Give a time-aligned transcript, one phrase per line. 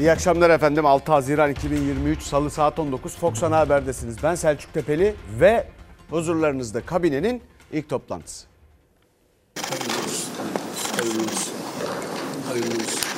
[0.00, 0.86] İyi akşamlar efendim.
[0.86, 4.16] 6 Haziran 2023 Salı saat 19 Fox Ana Haber'desiniz.
[4.22, 5.66] Ben Selçuk Tepeli ve
[6.10, 7.42] huzurlarınızda kabinenin
[7.72, 8.46] ilk toplantısı.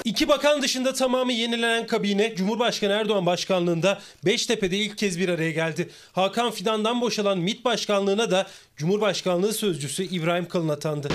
[0.05, 5.91] İki bakan dışında tamamı yenilenen kabine Cumhurbaşkanı Erdoğan başkanlığında Beştepe'de ilk kez bir araya geldi.
[6.13, 8.47] Hakan Fidan'dan boşalan MİT başkanlığına da
[8.77, 11.09] Cumhurbaşkanlığı sözcüsü İbrahim Kalın atandı.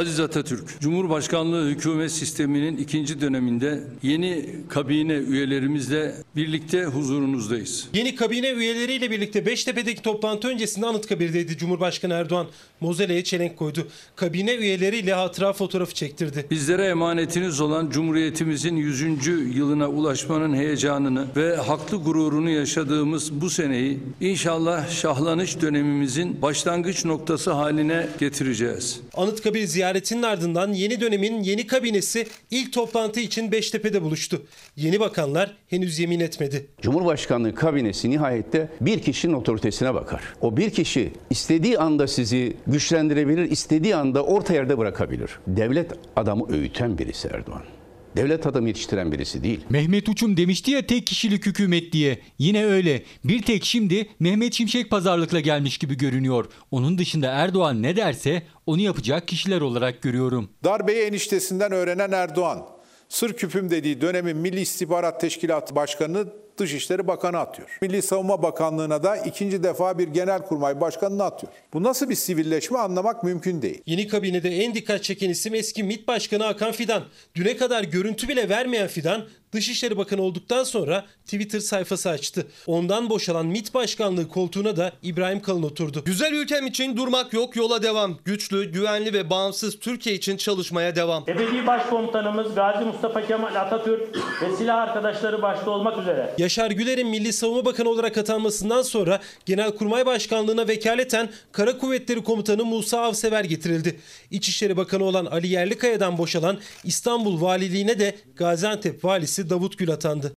[0.00, 7.88] Aziz Atatürk, Cumhurbaşkanlığı hükümet sisteminin ikinci döneminde yeni kabine üyelerimizle birlikte huzurunuzdayız.
[7.94, 12.46] Yeni kabine üyeleriyle birlikte Beştepe'deki toplantı öncesinde Anıtkabir'deydi Cumhurbaşkanı Erdoğan.
[12.80, 13.88] Mozeleye çelenk koydu.
[14.16, 16.46] Kabine üyeleriyle hatıra fotoğrafı çektirdi.
[16.50, 19.02] Bizlere emanetiniz olan Cumhuriyetimizin 100.
[19.56, 28.08] yılına ulaşmanın heyecanını ve haklı gururunu yaşadığımız bu seneyi inşallah şahlanış dönemimizin başlangıç noktası haline
[28.20, 29.00] getireceğiz.
[29.14, 34.42] Anıtkabir ziyaretinin ardından yeni dönemin yeni kabinesi ilk toplantı için Beştepe'de buluştu.
[34.76, 36.66] Yeni bakanlar henüz yemin etmedi.
[36.82, 40.22] Cumhurbaşkanlığı kabinesi nihayette bir kişinin otoritesine bakar.
[40.40, 45.30] O bir kişi istediği anda sizi güçlendirebilir, istediği anda orta yerde bırakabilir.
[45.46, 47.62] Devlet adamı öğüten birisi Erdoğan.
[48.16, 49.60] Devlet adamı yetiştiren birisi değil.
[49.70, 52.18] Mehmet Uçum demişti ya tek kişilik hükümet diye.
[52.38, 53.02] Yine öyle.
[53.24, 56.44] Bir tek şimdi Mehmet Şimşek pazarlıkla gelmiş gibi görünüyor.
[56.70, 60.48] Onun dışında Erdoğan ne derse onu yapacak kişiler olarak görüyorum.
[60.64, 62.66] Darbeyi eniştesinden öğrenen Erdoğan,
[63.08, 66.26] sır küpüm dediği dönemin Milli İstihbarat Teşkilatı Başkanı
[66.58, 67.78] Dışişleri Bakanı atıyor.
[67.82, 71.52] Milli Savunma Bakanlığı'na da ikinci defa bir genelkurmay başkanını atıyor.
[71.72, 73.82] Bu nasıl bir sivilleşme anlamak mümkün değil.
[73.86, 77.02] Yeni kabinede en dikkat çeken isim eski MİT Başkanı Hakan Fidan.
[77.34, 82.46] Düne kadar görüntü bile vermeyen Fidan, Dışişleri Bakanı olduktan sonra Twitter sayfası açtı.
[82.66, 86.02] Ondan boşalan MİT Başkanlığı koltuğuna da İbrahim Kalın oturdu.
[86.04, 88.18] Güzel ülkem için durmak yok, yola devam.
[88.24, 91.24] Güçlü, güvenli ve bağımsız Türkiye için çalışmaya devam.
[91.28, 97.32] Ebedi Başkomutanımız Gazi Mustafa Kemal Atatürk ve silah arkadaşları başta olmak üzere Yaşar Güler'in Milli
[97.32, 104.00] Savunma Bakanı olarak atanmasından sonra Genelkurmay Başkanlığı'na vekaleten Kara Kuvvetleri Komutanı Musa Avsever getirildi.
[104.30, 110.34] İçişleri Bakanı olan Ali Yerlikaya'dan boşalan İstanbul Valiliğine de Gaziantep Valisi Davut Gül atandı.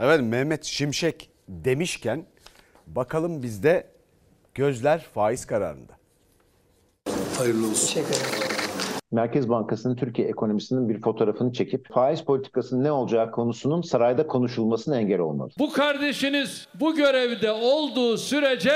[0.00, 2.26] Evet Mehmet Şimşek demişken
[2.86, 3.86] bakalım bizde
[4.54, 5.98] gözler faiz kararında.
[7.38, 8.02] Hayırlı olsun.
[9.12, 15.18] Merkez Bankası'nın Türkiye ekonomisinin bir fotoğrafını çekip faiz politikasının ne olacağı konusunun sarayda konuşulmasına engel
[15.18, 15.50] olmalı.
[15.58, 18.74] Bu kardeşiniz bu görevde olduğu sürece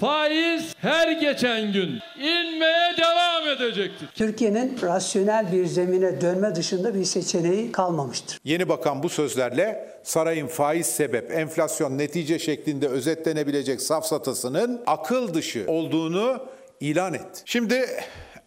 [0.00, 4.08] faiz her geçen gün inmeye devam edecektir.
[4.14, 8.38] Türkiye'nin rasyonel bir zemine dönme dışında bir seçeneği kalmamıştır.
[8.44, 16.38] Yeni bakan bu sözlerle sarayın faiz sebep, enflasyon netice şeklinde özetlenebilecek safsatasının akıl dışı olduğunu
[16.80, 17.42] ilan etti.
[17.44, 17.86] Şimdi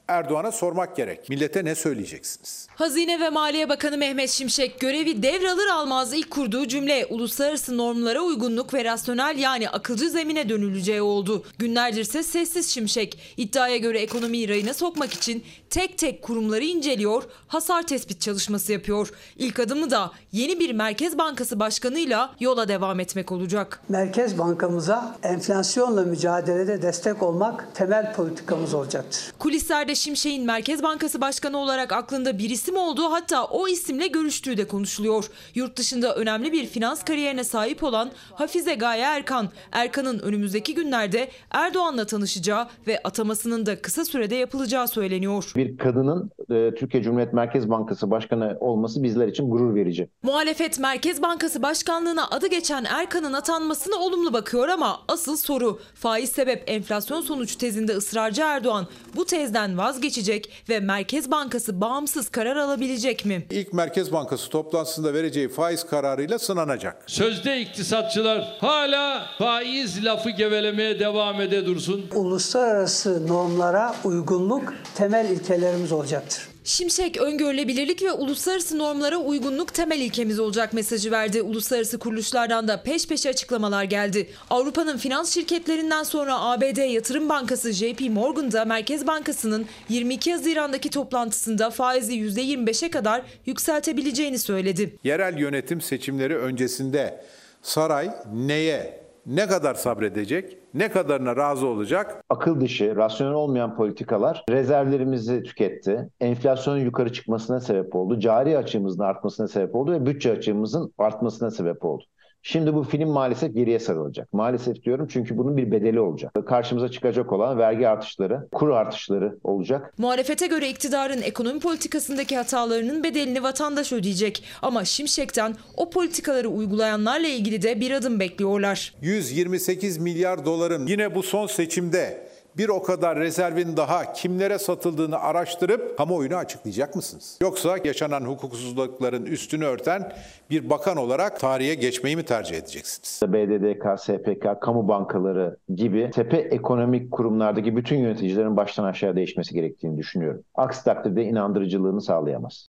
[0.07, 1.29] Erdoğan'a sormak gerek.
[1.29, 2.68] Millete ne söyleyeceksiniz?
[2.75, 8.73] Hazine ve Maliye Bakanı Mehmet Şimşek görevi devralır almaz ilk kurduğu cümle uluslararası normlara uygunluk
[8.73, 11.44] ve rasyonel yani akılcı zemine dönüleceği oldu.
[11.59, 18.22] Günlerdirse sessiz Şimşek iddiaya göre ekonomiyi rayına sokmak için tek tek kurumları inceliyor, hasar tespit
[18.22, 19.09] çalışması yapıyor.
[19.38, 23.81] İlk adımı da yeni bir Merkez Bankası başkanıyla yola devam etmek olacak.
[23.89, 29.34] Merkez Bankamıza enflasyonla mücadelede destek olmak temel politikamız olacaktır.
[29.39, 34.68] Kulislerde Şimşek'in Merkez Bankası Başkanı olarak aklında bir isim olduğu hatta o isimle görüştüğü de
[34.68, 35.30] konuşuluyor.
[35.56, 42.06] Yurt dışında önemli bir finans kariyerine sahip olan Hafize Gaye Erkan, Erkan'ın önümüzdeki günlerde Erdoğan'la
[42.06, 45.52] tanışacağı ve atamasının da kısa sürede yapılacağı söyleniyor.
[45.56, 50.09] Bir kadının e, Türkiye Cumhuriyet Merkez Bankası Başkanı olması bizler için gurur verici.
[50.24, 56.63] Muhalefet Merkez Bankası Başkanlığına adı geçen Erkan'ın atanmasına olumlu bakıyor ama asıl soru faiz sebep
[56.68, 63.46] enflasyon sonuç tezinde ısrarcı Erdoğan bu tezden vazgeçecek ve Merkez Bankası bağımsız karar alabilecek mi?
[63.50, 67.03] İlk Merkez Bankası toplantısında vereceği faiz kararıyla sınanacak.
[67.08, 72.06] Sözde iktisatçılar hala faiz lafı gevelemeye devam ede dursun.
[72.16, 76.56] Uluslararası normlara uygunluk temel ilkelerimiz olacaktır.
[76.68, 81.42] Şimşek öngörülebilirlik ve uluslararası normlara uygunluk temel ilkemiz olacak mesajı verdi.
[81.42, 84.30] Uluslararası kuruluşlardan da peş peşe açıklamalar geldi.
[84.50, 91.69] Avrupa'nın finans şirketlerinden sonra ABD Yatırım Bankası JP Morgan da Merkez Bankası'nın 22 Haziran'daki toplantısında
[91.69, 94.96] faizi %25'e kadar yükseltebileceğini söyledi.
[95.04, 97.24] Yerel yönetim seçimleri öncesinde
[97.62, 102.24] saray neye, ne kadar sabredecek, ne kadarına razı olacak?
[102.29, 106.09] Akıl dışı, rasyonel olmayan politikalar rezervlerimizi tüketti.
[106.19, 108.19] Enflasyonun yukarı çıkmasına sebep oldu.
[108.19, 112.03] Cari açığımızın artmasına sebep oldu ve bütçe açığımızın artmasına sebep oldu.
[112.44, 114.34] Şimdi bu film maalesef geriye sarılacak.
[114.34, 116.31] Maalesef diyorum çünkü bunun bir bedeli olacak.
[116.48, 119.94] Karşımıza çıkacak olan vergi artışları, kur artışları olacak.
[119.98, 124.44] Muhalefete göre iktidarın ekonomi politikasındaki hatalarının bedelini vatandaş ödeyecek.
[124.62, 128.94] Ama Şimşek'ten o politikaları uygulayanlarla ilgili de bir adım bekliyorlar.
[129.01, 132.26] 128 milyar doların yine bu son seçimde
[132.57, 137.38] bir o kadar rezervin daha kimlere satıldığını araştırıp kamuoyuna açıklayacak mısınız?
[137.42, 140.13] Yoksa yaşanan hukuksuzlukların üstünü örten
[140.50, 143.33] bir bakan olarak tarihe geçmeyi mi tercih edeceksiniz?
[143.33, 150.44] BDDK, SPK, kamu bankaları gibi tepe ekonomik kurumlardaki bütün yöneticilerin baştan aşağı değişmesi gerektiğini düşünüyorum.
[150.56, 152.68] Aksi takdirde inandırıcılığını sağlayamaz.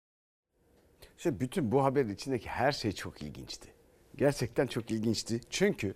[1.17, 3.67] İşte bütün bu haberin içindeki her şey çok ilginçti.
[4.17, 5.41] Gerçekten çok ilginçti.
[5.49, 5.93] Çünkü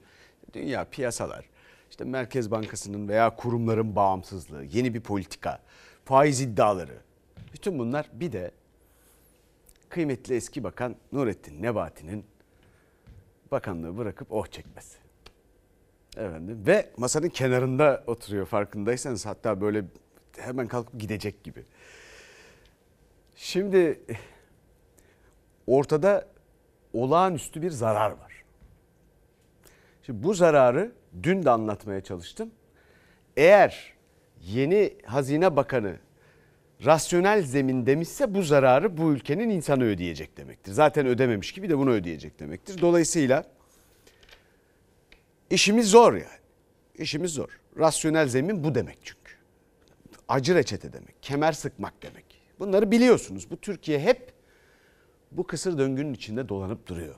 [0.54, 1.55] dünya piyasalar
[1.96, 5.60] işte Merkez Bankası'nın veya kurumların bağımsızlığı, yeni bir politika,
[6.06, 6.98] faiz iddiaları.
[7.54, 8.52] Bütün bunlar bir de
[9.90, 12.26] kıymetli eski bakan Nurettin Nebati'nin
[13.52, 14.98] bakanlığı bırakıp oh çekmesi.
[16.18, 19.86] Efendim ve masanın kenarında oturuyor farkındaysanız hatta böyle
[20.38, 21.64] hemen kalkıp gidecek gibi.
[23.36, 24.00] Şimdi
[25.68, 26.28] ortada
[26.94, 28.44] olağanüstü bir zarar var.
[30.04, 30.92] Şimdi bu zararı
[31.24, 32.52] dün de anlatmaya çalıştım.
[33.38, 33.94] Eğer
[34.42, 35.98] yeni Hazine Bakanı
[36.86, 40.72] rasyonel zemin demişse bu zararı bu ülkenin insanı ödeyecek demektir.
[40.72, 42.82] Zaten ödememiş gibi de bunu ödeyecek demektir.
[42.82, 43.44] Dolayısıyla
[45.50, 46.26] işimiz zor yani.
[46.96, 47.60] İşimiz zor.
[47.78, 49.36] Rasyonel zemin bu demek çünkü.
[50.28, 52.26] Acı reçete demek, kemer sıkmak demek.
[52.60, 53.52] Bunları biliyorsunuz.
[53.52, 54.34] Bu Türkiye hep
[55.32, 57.16] bu kısır döngünün içinde dolanıp duruyor.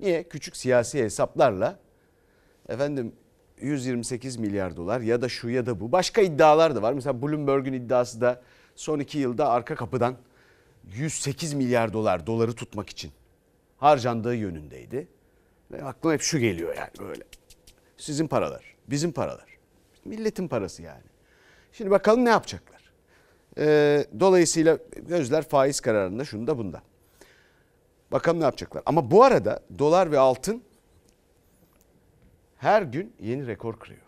[0.00, 0.28] Niye?
[0.28, 1.78] Küçük siyasi hesaplarla
[2.68, 3.12] efendim
[3.60, 5.92] 128 milyar dolar ya da şu ya da bu.
[5.92, 6.92] Başka iddialar da var.
[6.92, 8.42] Mesela Bloomberg'un iddiası da
[8.74, 10.16] son iki yılda arka kapıdan
[10.84, 13.12] 108 milyar dolar doları tutmak için
[13.76, 15.08] harcandığı yönündeydi.
[15.70, 17.22] Ve aklıma hep şu geliyor yani böyle.
[17.96, 19.58] Sizin paralar, bizim paralar.
[20.04, 21.02] Milletin parası yani.
[21.72, 22.92] Şimdi bakalım ne yapacaklar.
[23.58, 26.82] Ee, dolayısıyla gözler faiz kararında şunda bunda.
[28.12, 28.82] Bakalım ne yapacaklar.
[28.86, 30.62] Ama bu arada dolar ve altın
[32.58, 34.00] her gün yeni rekor kırıyor.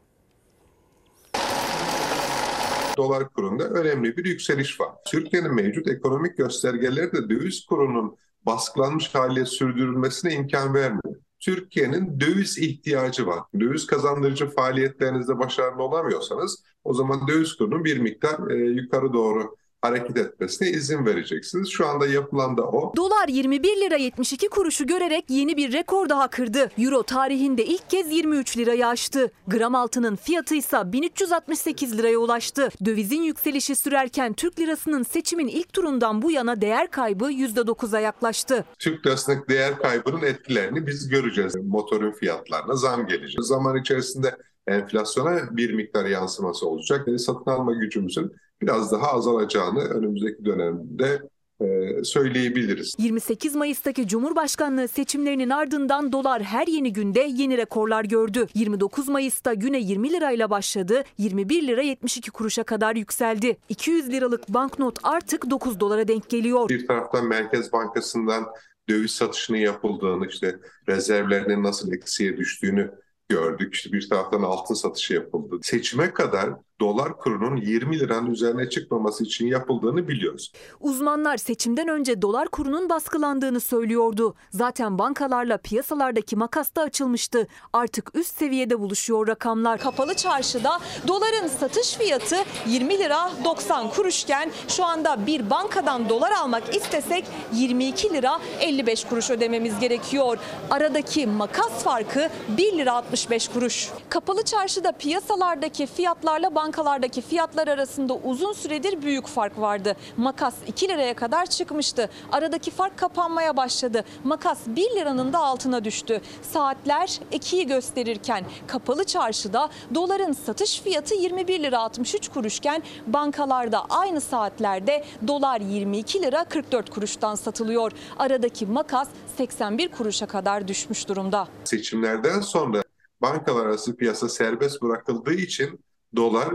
[2.97, 4.89] Dolar kurunda önemli bir yükseliş var.
[5.07, 8.17] Türkiye'nin mevcut ekonomik göstergeleri de döviz kurunun
[8.47, 11.17] baskılanmış hale sürdürülmesine imkan vermiyor.
[11.41, 13.41] Türkiye'nin döviz ihtiyacı var.
[13.61, 20.17] Döviz kazandırıcı faaliyetlerinizde başarılı olamıyorsanız o zaman döviz kurunun bir miktar e, yukarı doğru hareket
[20.17, 21.69] etmesine izin vereceksiniz.
[21.69, 22.93] Şu anda yapılan da o.
[22.97, 26.71] Dolar 21 lira 72 kuruşu görerek yeni bir rekor daha kırdı.
[26.79, 29.31] Euro tarihinde ilk kez 23 lirayı aştı.
[29.49, 32.69] Gram altının fiyatı ise 1368 liraya ulaştı.
[32.85, 38.65] Dövizin yükselişi sürerken Türk lirasının seçimin ilk turundan bu yana değer kaybı %9'a yaklaştı.
[38.79, 41.57] Türk lirasındaki değer kaybının etkilerini biz göreceğiz.
[41.57, 43.45] Motorun fiyatlarına zam gelecek.
[43.45, 44.37] Zaman içerisinde
[44.67, 47.09] enflasyona bir miktar yansıması olacak.
[47.09, 48.33] Yani satın alma gücümüzün
[48.63, 51.23] biraz daha azalacağını önümüzdeki dönemde
[51.61, 52.95] e, söyleyebiliriz.
[52.99, 58.47] 28 Mayıs'taki Cumhurbaşkanlığı seçimlerinin ardından dolar her yeni günde yeni rekorlar gördü.
[58.55, 63.57] 29 Mayıs'ta güne 20 lirayla başladı, 21 lira 72 kuruşa kadar yükseldi.
[63.69, 66.69] 200 liralık banknot artık 9 dolara denk geliyor.
[66.69, 68.47] Bir taraftan Merkez Bankası'ndan
[68.89, 70.59] döviz satışının yapıldığını, işte
[70.89, 72.91] rezervlerinin nasıl eksiye düştüğünü
[73.29, 73.75] gördük.
[73.75, 75.59] İşte bir taraftan altın satışı yapıldı.
[75.63, 80.53] Seçime kadar dolar kurunun 20 liranın üzerine çıkmaması için yapıldığını biliyoruz.
[80.81, 84.35] Uzmanlar seçimden önce dolar kurunun baskılandığını söylüyordu.
[84.51, 87.47] Zaten bankalarla piyasalardaki makas da açılmıştı.
[87.73, 89.81] Artık üst seviyede buluşuyor rakamlar.
[89.81, 96.77] Kapalı çarşıda doların satış fiyatı 20 lira 90 kuruşken şu anda bir bankadan dolar almak
[96.77, 100.39] istesek 22 lira 55 kuruş ödememiz gerekiyor.
[100.71, 103.89] Aradaki makas farkı 1 lira 65 kuruş.
[104.09, 109.97] Kapalı çarşıda piyasalardaki fiyatlarla banka bankalardaki fiyatlar arasında uzun süredir büyük fark vardı.
[110.17, 112.09] Makas 2 liraya kadar çıkmıştı.
[112.33, 114.05] Aradaki fark kapanmaya başladı.
[114.25, 116.21] Makas 1 liranın da altına düştü.
[116.43, 125.05] Saatler 2'yi gösterirken kapalı çarşıda doların satış fiyatı 21 lira 63 kuruşken bankalarda aynı saatlerde
[125.29, 127.93] dolar 22 lira 44 kuruştan satılıyor.
[128.19, 131.49] Aradaki makas 81 kuruşa kadar düşmüş durumda.
[131.65, 132.83] Seçimlerden sonra
[133.23, 135.81] bankalar arası piyasa serbest bırakıldığı için
[136.17, 136.49] dolar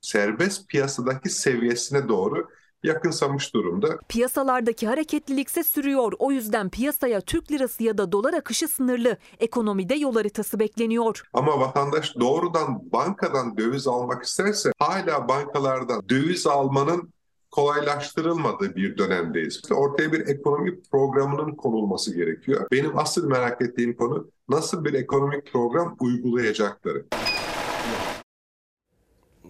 [0.00, 2.48] serbest piyasadaki seviyesine doğru
[2.82, 3.98] yakınsamış durumda.
[4.08, 6.12] Piyasalardaki hareketlilik ise sürüyor.
[6.18, 9.16] O yüzden piyasaya Türk lirası ya da dolar akışı sınırlı.
[9.40, 11.22] Ekonomide yol haritası bekleniyor.
[11.32, 17.12] Ama vatandaş doğrudan bankadan döviz almak isterse hala bankalardan döviz almanın
[17.50, 19.54] kolaylaştırılmadığı bir dönemdeyiz.
[19.54, 22.66] İşte ortaya bir ekonomik programının konulması gerekiyor.
[22.72, 27.04] Benim asıl merak ettiğim konu nasıl bir ekonomik program uygulayacakları.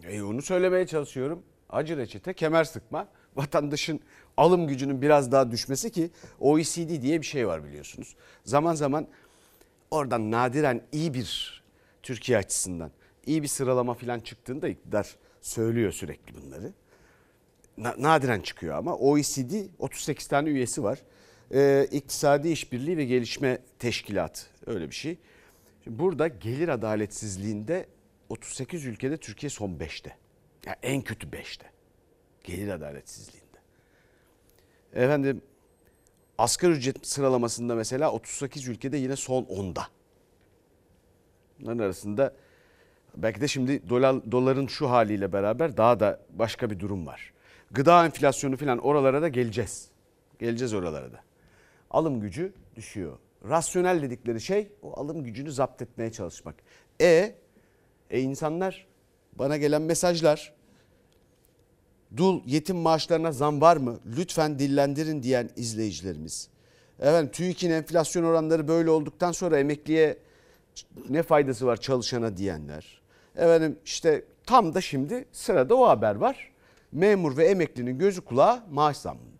[0.09, 1.43] E onu söylemeye çalışıyorum.
[1.71, 3.09] Acı reçete kemer sıkma.
[3.37, 4.01] Vatandaşın
[4.37, 6.11] alım gücünün biraz daha düşmesi ki
[6.41, 8.17] OECD diye bir şey var biliyorsunuz.
[8.45, 9.07] Zaman zaman
[9.91, 11.63] oradan nadiren iyi bir
[12.03, 12.91] Türkiye açısından
[13.27, 16.73] iyi bir sıralama falan çıktığında iktidar söylüyor sürekli bunları.
[17.79, 21.03] Na- nadiren çıkıyor ama OECD 38 tane üyesi var.
[21.55, 25.19] Ee, İktisadi İşbirliği ve Gelişme Teşkilatı öyle bir şey.
[25.85, 27.87] Şimdi burada gelir adaletsizliğinde
[28.29, 30.17] 38 ülkede Türkiye son 5'te.
[30.67, 31.67] Yani en kötü 5'te.
[32.45, 33.59] Gelir adaletsizliğinde.
[34.93, 35.43] Efendim
[36.39, 39.87] asgari ücret sıralamasında mesela 38 ülkede yine son 10'da.
[41.61, 42.35] Bunların arasında
[43.17, 47.33] belki de şimdi dolar, doların şu haliyle beraber daha da başka bir durum var.
[47.71, 49.89] Gıda enflasyonu falan oralara da geleceğiz.
[50.39, 51.21] Geleceğiz oralara da.
[51.91, 53.19] Alım gücü düşüyor.
[53.49, 56.55] Rasyonel dedikleri şey o alım gücünü zapt etmeye çalışmak.
[57.01, 57.35] E,
[58.11, 58.87] e insanlar
[59.33, 60.53] bana gelen mesajlar
[62.17, 63.99] dul yetim maaşlarına zam var mı?
[64.17, 66.49] Lütfen dillendirin diyen izleyicilerimiz.
[67.01, 70.19] Efendim TÜİK'in enflasyon oranları böyle olduktan sonra emekliye
[71.09, 73.01] ne faydası var çalışana diyenler.
[73.37, 76.53] Efendim işte tam da şimdi sırada o haber var.
[76.93, 79.37] Memur ve emeklinin gözü kulağı maaş zammında.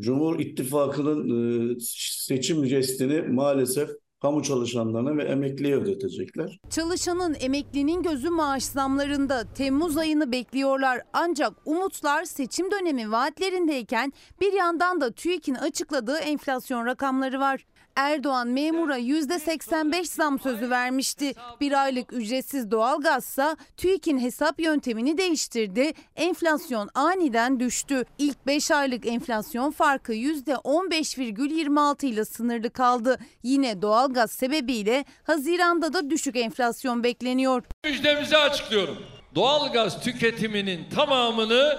[0.00, 3.90] Cumhur İttifakı'nın e, seçim jestini maalesef
[4.22, 6.58] kamu çalışanlarına ve emekliye ödetecekler.
[6.70, 11.00] Çalışanın emeklinin gözü maaş zamlarında Temmuz ayını bekliyorlar.
[11.12, 17.64] Ancak umutlar seçim dönemi vaatlerindeyken bir yandan da TÜİK'in açıkladığı enflasyon rakamları var.
[17.98, 21.34] Erdoğan memura %85 zam sözü vermişti.
[21.60, 25.92] Bir aylık ücretsiz doğalgazsa TÜİK'in hesap yöntemini değiştirdi.
[26.16, 28.04] Enflasyon aniden düştü.
[28.18, 33.18] İlk 5 aylık enflasyon farkı %15,26 ile sınırlı kaldı.
[33.42, 37.62] Yine doğalgaz sebebiyle Haziran'da da düşük enflasyon bekleniyor.
[37.84, 38.98] Müjdemizi açıklıyorum.
[39.34, 41.78] Doğalgaz tüketiminin tamamını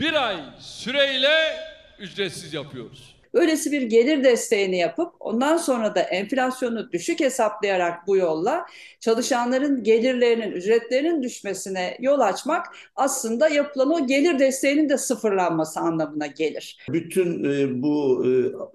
[0.00, 1.56] bir ay süreyle
[1.98, 3.17] ücretsiz yapıyoruz.
[3.34, 8.66] Böylesi bir gelir desteğini yapıp ondan sonra da enflasyonu düşük hesaplayarak bu yolla
[9.00, 12.66] çalışanların gelirlerinin, ücretlerinin düşmesine yol açmak
[12.96, 16.78] aslında yapılan o gelir desteğinin de sıfırlanması anlamına gelir.
[16.90, 18.28] Bütün e, bu e,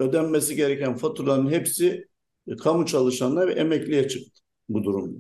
[0.03, 2.07] ödenmesi gereken faturaların hepsi
[2.47, 5.19] e, kamu çalışanına ve emekliye çıktı bu durumda.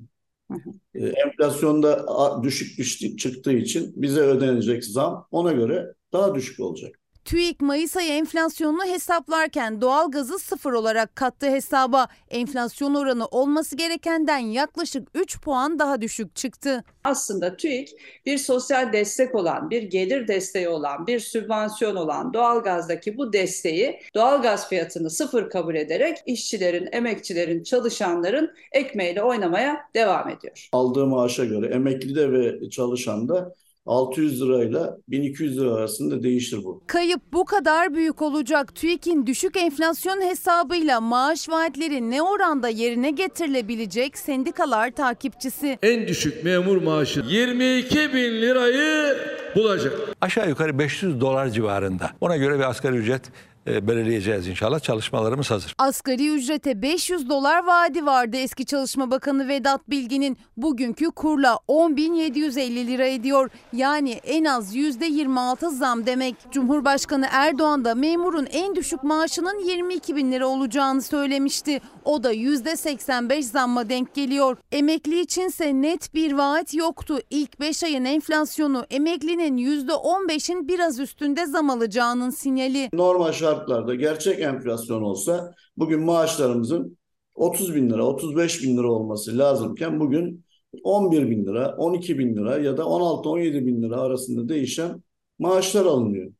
[0.95, 2.05] E, enflasyonda
[2.43, 6.99] düşük düştü, çıktığı için bize ödenecek zam ona göre daha düşük olacak.
[7.25, 12.07] TÜİK Mayıs ayı enflasyonunu hesaplarken doğalgazı sıfır olarak kattı hesaba.
[12.29, 16.83] Enflasyon oranı olması gerekenden yaklaşık 3 puan daha düşük çıktı.
[17.03, 17.89] Aslında TÜİK
[18.25, 24.69] bir sosyal destek olan, bir gelir desteği olan, bir sübvansiyon olan doğalgazdaki bu desteği doğalgaz
[24.69, 30.69] fiyatını sıfır kabul ederek işçilerin, emekçilerin, çalışanların ekmeğiyle oynamaya devam ediyor.
[30.71, 36.83] Aldığı maaşa göre emeklide ve çalışanda 600 lirayla 1200 lira arasında değişir bu.
[36.87, 38.75] Kayıp bu kadar büyük olacak.
[38.75, 45.77] TÜİK'in düşük enflasyon hesabıyla maaş vaatleri ne oranda yerine getirilebilecek sendikalar takipçisi.
[45.83, 49.17] En düşük memur maaşı 22 bin lirayı
[49.55, 49.93] bulacak.
[50.21, 52.09] Aşağı yukarı 500 dolar civarında.
[52.21, 53.21] Ona göre bir asgari ücret
[53.67, 54.79] belirleyeceğiz inşallah.
[54.79, 55.75] Çalışmalarımız hazır.
[55.77, 60.37] Asgari ücrete 500 dolar vaadi vardı eski Çalışma Bakanı Vedat Bilgin'in.
[60.57, 63.49] Bugünkü kurla 10.750 lira ediyor.
[63.73, 66.35] Yani en az %26 zam demek.
[66.51, 71.81] Cumhurbaşkanı Erdoğan da memurun en düşük maaşının 22 bin lira olacağını söylemişti.
[72.05, 74.57] O da %85 zamma denk geliyor.
[74.71, 77.19] Emekli içinse net bir vaat yoktu.
[77.29, 82.89] İlk 5 ayın enflasyonu emeklinin %15'in biraz üstünde zam alacağının sinyali.
[82.93, 86.97] Normal şartlarda gerçek enflasyon olsa bugün maaşlarımızın
[87.35, 90.45] 30 bin lira, 35 bin lira olması lazımken bugün
[90.83, 95.03] 11 bin lira, 12 bin lira ya da 16-17 bin lira arasında değişen
[95.39, 96.31] maaşlar alınıyor.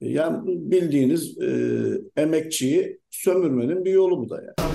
[0.00, 1.50] Yani bildiğiniz e,
[2.16, 4.72] emekçiyi sömürmenin bir yolu bu da yani.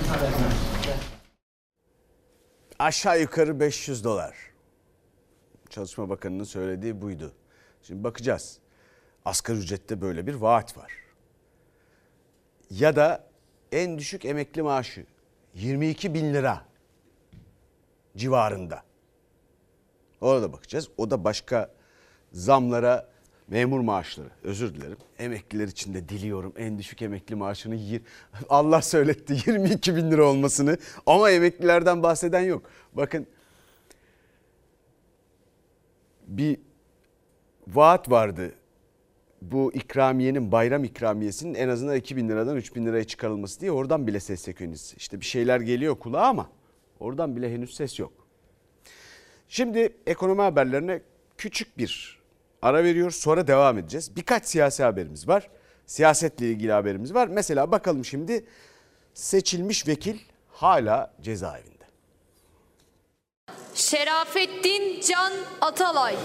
[2.78, 4.36] Aşağı yukarı 500 dolar.
[5.70, 7.32] Çalışma Bakanı'nın söylediği buydu.
[7.82, 8.58] Şimdi bakacağız.
[9.24, 11.07] Asgari ücrette böyle bir vaat var.
[12.70, 13.24] Ya da
[13.72, 15.06] en düşük emekli maaşı
[15.54, 16.64] 22 bin lira
[18.16, 18.82] civarında.
[20.20, 20.88] Orada bakacağız.
[20.96, 21.70] O da başka
[22.32, 23.08] zamlara
[23.48, 24.96] memur maaşları özür dilerim.
[25.18, 28.02] Emekliler için de diliyorum en düşük emekli maaşını yir-
[28.48, 32.70] Allah söyletti 22 bin lira olmasını ama emeklilerden bahseden yok.
[32.92, 33.26] Bakın
[36.26, 36.58] bir
[37.68, 38.52] vaat vardı.
[39.42, 44.48] Bu ikramiyenin bayram ikramiyesinin en azından 2000 liradan 3000 liraya çıkarılması diye oradan bile ses
[44.48, 44.94] yok henüz.
[44.96, 46.50] İşte bir şeyler geliyor kulağa ama
[47.00, 48.12] oradan bile henüz ses yok.
[49.48, 51.02] Şimdi ekonomi haberlerine
[51.38, 52.18] küçük bir
[52.62, 54.16] ara veriyoruz sonra devam edeceğiz.
[54.16, 55.48] Birkaç siyasi haberimiz var.
[55.86, 57.28] Siyasetle ilgili haberimiz var.
[57.28, 58.44] Mesela bakalım şimdi
[59.14, 60.18] seçilmiş vekil
[60.48, 61.84] hala cezaevinde.
[63.74, 66.16] Şerafettin Can Atalay.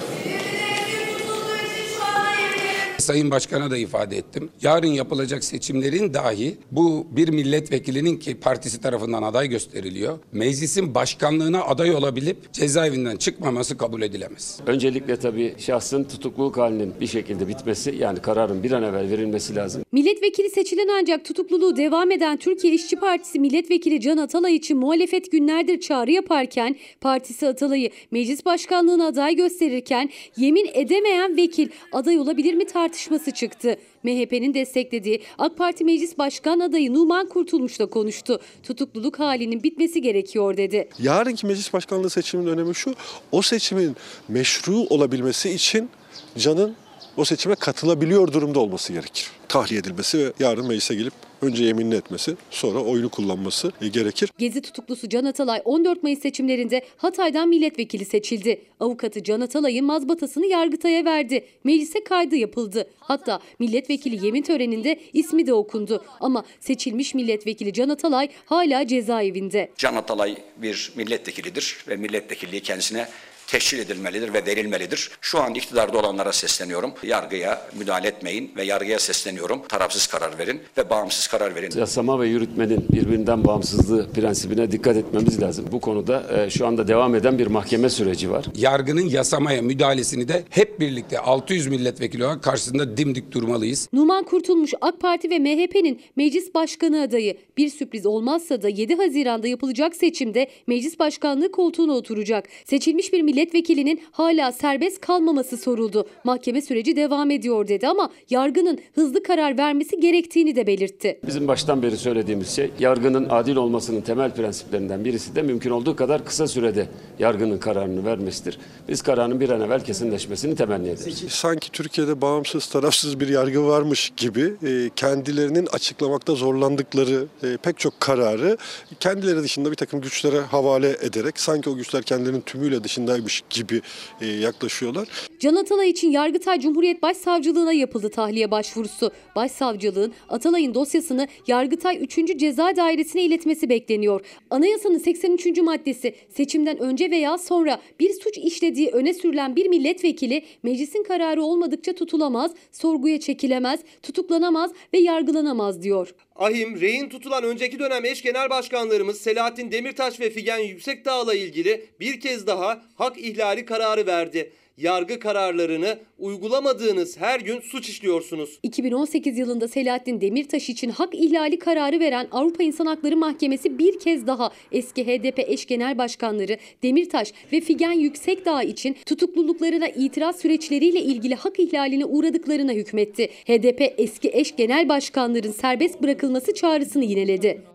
[2.98, 4.50] Sayın Başkan'a da ifade ettim.
[4.62, 10.20] Yarın yapılacak seçimlerin dahi bu bir milletvekilinin ki partisi tarafından aday gösteriliyor.
[10.32, 14.60] Meclisin başkanlığına aday olabilip cezaevinden çıkmaması kabul edilemez.
[14.68, 19.84] Öncelikle tabii şahsın tutukluluk halinin bir şekilde bitmesi yani kararın bir an evvel verilmesi lazım.
[19.92, 25.80] Milletvekili seçilen ancak tutukluluğu devam eden Türkiye İşçi Partisi Milletvekili Can Atalay için muhalefet günlerdir
[25.80, 33.32] çağrı yaparken partisi Atalay'ı meclis başkanlığına aday gösterirken yemin edemeyen vekil aday olabilir mi tartışması
[33.32, 33.76] çıktı.
[34.04, 38.40] MHP'nin desteklediği AK Parti Meclis Başkan adayı Numan Kurtulmuş da konuştu.
[38.64, 40.90] Tutukluluk halinin bitmesi gerekiyor dedi.
[41.00, 42.94] Yarınki meclis başkanlığı seçiminin önemi şu.
[43.32, 43.96] O seçimin
[44.28, 45.90] meşru olabilmesi için
[46.38, 46.76] Can'ın
[47.18, 49.30] o seçime katılabiliyor durumda olması gerekir.
[49.48, 54.30] Tahliye edilmesi ve yarın meclise gelip önce yeminini etmesi sonra oyunu kullanması e, gerekir.
[54.38, 58.62] Gezi tutuklusu Can Atalay 14 Mayıs seçimlerinde Hatay'dan milletvekili seçildi.
[58.80, 61.46] Avukatı Can Atalay'ın mazbatasını Yargıtay'a verdi.
[61.64, 62.90] Meclise kaydı yapıldı.
[63.00, 66.04] Hatta milletvekili yemin töreninde ismi de okundu.
[66.20, 69.70] Ama seçilmiş milletvekili Can Atalay hala cezaevinde.
[69.78, 73.08] Can Atalay bir milletvekilidir ve milletvekilliği kendisine
[73.48, 75.12] teşkil edilmelidir ve verilmelidir.
[75.22, 76.94] Şu an iktidarda olanlara sesleniyorum.
[77.04, 79.62] Yargıya müdahale etmeyin ve yargıya sesleniyorum.
[79.70, 81.72] Tarafsız karar verin ve bağımsız karar verin.
[81.78, 85.66] Yasama ve yürütmenin birbirinden bağımsızlığı prensibine dikkat etmemiz lazım.
[85.72, 88.46] Bu konuda e, şu anda devam eden bir mahkeme süreci var.
[88.56, 93.90] Yargının yasamaya müdahalesini de hep birlikte 600 milletvekili olarak karşısında dimdik durmalıyız.
[93.94, 97.38] Numan Kurtulmuş AK Parti ve MHP'nin meclis başkanı adayı.
[97.58, 102.50] Bir sürpriz olmazsa da 7 Haziran'da yapılacak seçimde meclis başkanlığı koltuğuna oturacak.
[102.66, 106.08] Seçilmiş bir milletvekilinin hala serbest kalmaması soruldu.
[106.24, 111.20] Mahkeme süreci devam ediyor dedi ama yargının hızlı karar vermesi gerektiğini de belirtti.
[111.28, 116.26] Bizim baştan beri söylediğimiz şey yargının adil olmasının temel prensiplerinden birisi de mümkün olduğu kadar
[116.26, 116.88] kısa sürede
[117.20, 118.60] yargının kararını vermesidir.
[118.90, 121.24] Biz kararın bir an evvel kesinleşmesini temenni ederiz.
[121.30, 128.00] Sanki Türkiye'de bağımsız, tarafsız bir yargı varmış gibi e, kendilerinin açıklamakta zorlandıkları e, pek çok
[128.00, 128.58] kararı
[129.00, 132.84] kendileri dışında bir takım güçlere havale ederek sanki o güçler kendilerinin tümüyle
[133.24, 133.82] dışındaymış gibi
[134.22, 135.08] e, yaklaşıyorlar.
[135.40, 139.12] Can Atalay için Yargıtay Cumhuriyet Başsavcılığına yapıldı tahliye başvurusu.
[139.36, 142.38] Başsavcılığın Atalay'ın dosyasını Yargıtay 3.
[142.38, 144.22] Ceza Dairesi'ne iletmesi bekleniyor.
[144.50, 145.58] Anayasanın 83.
[145.58, 151.94] maddesi seçimden önce veya sonra bir suç işlediği öne sürülen bir milletvekili meclisin kararı olmadıkça
[151.94, 156.14] tutulamaz, sorguya çekilemez, tutuklanamaz ve yargılanamaz diyor.
[156.36, 162.20] Ahim, rehin tutulan önceki dönem eş genel başkanlarımız Selahattin Demirtaş ve Figen Yüksekdağ'la ilgili bir
[162.20, 164.52] kez daha hak ihlali kararı verdi.
[164.78, 168.60] Yargı kararlarını uygulamadığınız her gün suç işliyorsunuz.
[168.64, 174.28] 2018 yılında Selahattin Demirtaş için hak ihlali kararı veren Avrupa İnsan Hakları Mahkemesi bir kez
[174.28, 181.36] daha eski HDP eş genel başkanları Demirtaş ve Figen Yüksekdağ için tutukluluklarına itiraz süreçleriyle ilgili
[181.36, 183.30] hak ihlaline uğradıklarına hükmetti.
[183.46, 187.73] HDP eski eş genel başkanların serbest bırakılması çağrısını yineledi.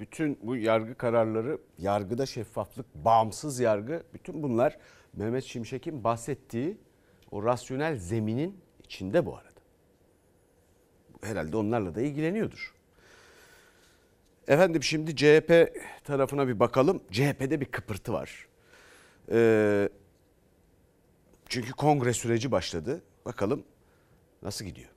[0.00, 4.78] Bütün bu yargı kararları, yargıda şeffaflık, bağımsız yargı, bütün bunlar
[5.12, 6.78] Mehmet Şimşek'in bahsettiği
[7.30, 9.60] o rasyonel zeminin içinde bu arada.
[11.22, 12.74] Herhalde onlarla da ilgileniyordur.
[14.48, 17.02] Efendim şimdi CHP tarafına bir bakalım.
[17.10, 18.48] CHP'de bir kıpırtı var.
[19.32, 19.88] Ee,
[21.48, 23.02] çünkü kongre süreci başladı.
[23.24, 23.64] Bakalım
[24.42, 24.90] nasıl gidiyor?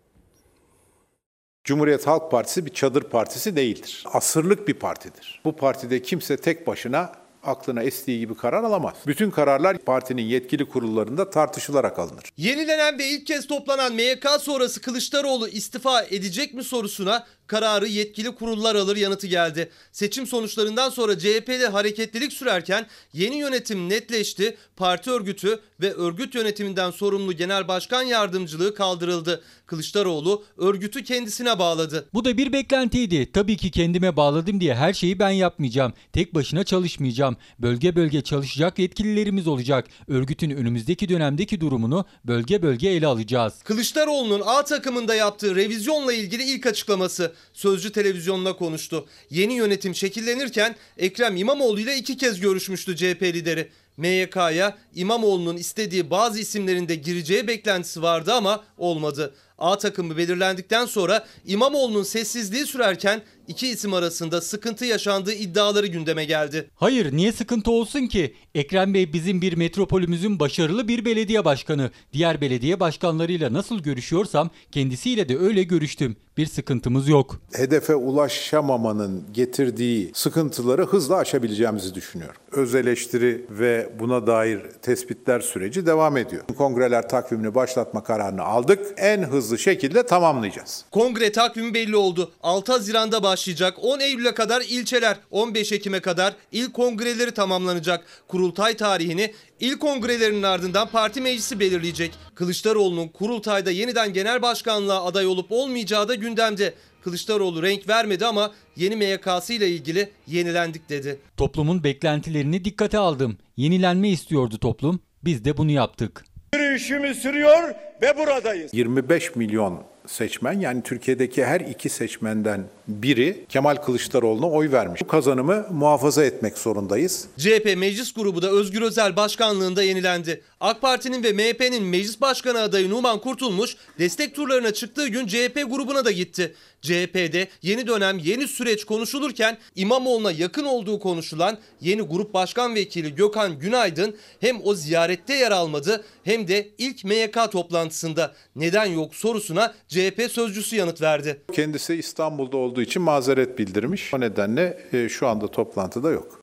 [1.63, 4.03] Cumhuriyet Halk Partisi bir çadır partisi değildir.
[4.13, 5.41] Asırlık bir partidir.
[5.45, 7.11] Bu partide kimse tek başına
[7.43, 8.93] aklına estiği gibi karar alamaz.
[9.07, 12.23] Bütün kararlar partinin yetkili kurullarında tartışılarak alınır.
[12.37, 18.75] Yenilenen ve ilk kez toplanan MYK sonrası Kılıçdaroğlu istifa edecek mi sorusuna kararı yetkili kurullar
[18.75, 19.69] alır yanıtı geldi.
[19.91, 24.57] Seçim sonuçlarından sonra CHP'de hareketlilik sürerken yeni yönetim netleşti.
[24.75, 29.43] Parti örgütü ve örgüt yönetiminden sorumlu genel başkan yardımcılığı kaldırıldı.
[29.65, 32.05] Kılıçdaroğlu örgütü kendisine bağladı.
[32.13, 33.31] Bu da bir beklentiydi.
[33.31, 35.93] Tabii ki kendime bağladım diye her şeyi ben yapmayacağım.
[36.13, 37.37] Tek başına çalışmayacağım.
[37.59, 39.85] Bölge bölge çalışacak yetkililerimiz olacak.
[40.07, 43.53] Örgütün önümüzdeki dönemdeki durumunu bölge bölge ele alacağız.
[43.63, 49.07] Kılıçdaroğlu'nun A takımında yaptığı revizyonla ilgili ilk açıklaması Sözcü televizyonuna konuştu.
[49.29, 53.69] Yeni yönetim şekillenirken Ekrem İmamoğlu ile iki kez görüşmüştü CHP lideri.
[53.97, 59.33] MYK'ya İmamoğlu'nun istediği bazı isimlerin de gireceği beklentisi vardı ama olmadı.
[59.63, 66.69] A takımı belirlendikten sonra İmamoğlu'nun sessizliği sürerken iki isim arasında sıkıntı yaşandığı iddiaları gündeme geldi.
[66.75, 68.33] Hayır niye sıkıntı olsun ki?
[68.55, 71.91] Ekrem Bey bizim bir metropolümüzün başarılı bir belediye başkanı.
[72.13, 76.15] Diğer belediye başkanlarıyla nasıl görüşüyorsam kendisiyle de öyle görüştüm.
[76.37, 77.39] Bir sıkıntımız yok.
[77.53, 82.41] Hedefe ulaşamamanın getirdiği sıkıntıları hızla aşabileceğimizi düşünüyorum.
[82.51, 86.43] Öz eleştiri ve buna dair tespitler süreci devam ediyor.
[86.57, 88.79] Kongreler takvimini başlatma kararını aldık.
[88.97, 90.85] En hızlı şekilde tamamlayacağız.
[90.91, 92.31] Kongre takvimi belli oldu.
[92.43, 93.77] 6 Haziran'da başlayacak.
[93.81, 98.05] 10 Eylül'e kadar ilçeler, 15 Ekim'e kadar il kongreleri tamamlanacak.
[98.27, 102.11] Kurultay tarihini il kongrelerinin ardından parti meclisi belirleyecek.
[102.35, 106.73] Kılıçdaroğlu'nun kurultayda yeniden genel başkanlığa aday olup olmayacağı da gündemde.
[107.03, 111.19] Kılıçdaroğlu renk vermedi ama yeni MYK'sı ile ilgili yenilendik dedi.
[111.37, 113.37] Toplumun beklentilerini dikkate aldım.
[113.57, 114.99] Yenilenme istiyordu toplum.
[115.23, 116.25] Biz de bunu yaptık.
[116.55, 118.73] Yürüyüşümüz sürüyor ve buradayız.
[118.73, 125.01] 25 milyon seçmen yani Türkiye'deki her iki seçmenden biri Kemal Kılıçdaroğlu'na oy vermiş.
[125.01, 127.27] Bu kazanımı muhafaza etmek zorundayız.
[127.37, 130.41] CHP meclis grubu da Özgür Özel başkanlığında yenilendi.
[130.59, 136.05] AK Parti'nin ve MHP'nin meclis başkanı adayı Numan Kurtulmuş destek turlarına çıktığı gün CHP grubuna
[136.05, 136.55] da gitti.
[136.81, 143.59] CHP'de yeni dönem yeni süreç konuşulurken İmamoğlu'na yakın olduğu konuşulan yeni grup başkan vekili Gökhan
[143.59, 150.31] Günaydın hem o ziyarette yer almadı hem de ilk MYK toplantısında neden yok sorusuna CHP
[150.31, 151.41] sözcüsü yanıt verdi.
[151.53, 154.13] Kendisi İstanbul'da olduğu için mazeret bildirmiş.
[154.13, 156.41] O nedenle e, şu anda toplantıda yok.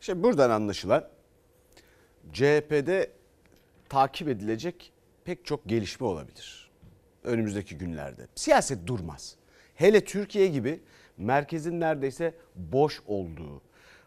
[0.00, 1.08] İşte buradan anlaşılan
[2.32, 3.10] CHP'de
[3.88, 4.92] takip edilecek
[5.24, 6.70] pek çok gelişme olabilir
[7.24, 8.26] önümüzdeki günlerde.
[8.34, 9.36] Siyaset durmaz.
[9.74, 10.80] Hele Türkiye gibi
[11.16, 13.62] merkezin neredeyse boş olduğu,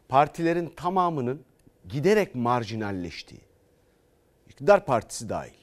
[0.10, 1.42] partilerin tamamının
[1.88, 3.42] giderek marjinalleştiği,
[4.50, 5.60] iktidar partisi dahil,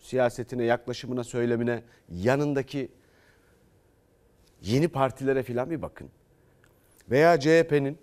[0.00, 2.90] siyasetine, yaklaşımına, söylemine, yanındaki
[4.62, 6.10] yeni partilere filan bir bakın.
[7.10, 7.98] Veya CHP'nin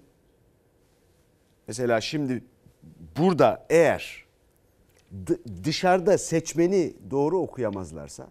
[1.68, 2.44] mesela şimdi
[3.18, 4.26] burada eğer
[5.64, 8.28] dışarıda seçmeni doğru okuyamazlarsa,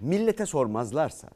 [0.00, 1.28] millete sormazlarsa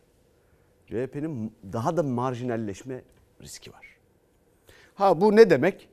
[0.86, 3.02] CHP'nin daha da marjinalleşme
[3.42, 3.96] riski var.
[4.94, 5.88] Ha bu ne demek?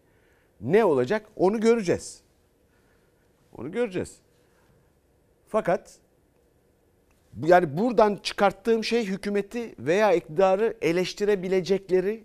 [0.61, 1.29] Ne olacak?
[1.35, 2.21] Onu göreceğiz.
[3.57, 4.19] Onu göreceğiz.
[5.47, 5.99] Fakat
[7.41, 12.23] yani buradan çıkarttığım şey hükümeti veya iktidarı eleştirebilecekleri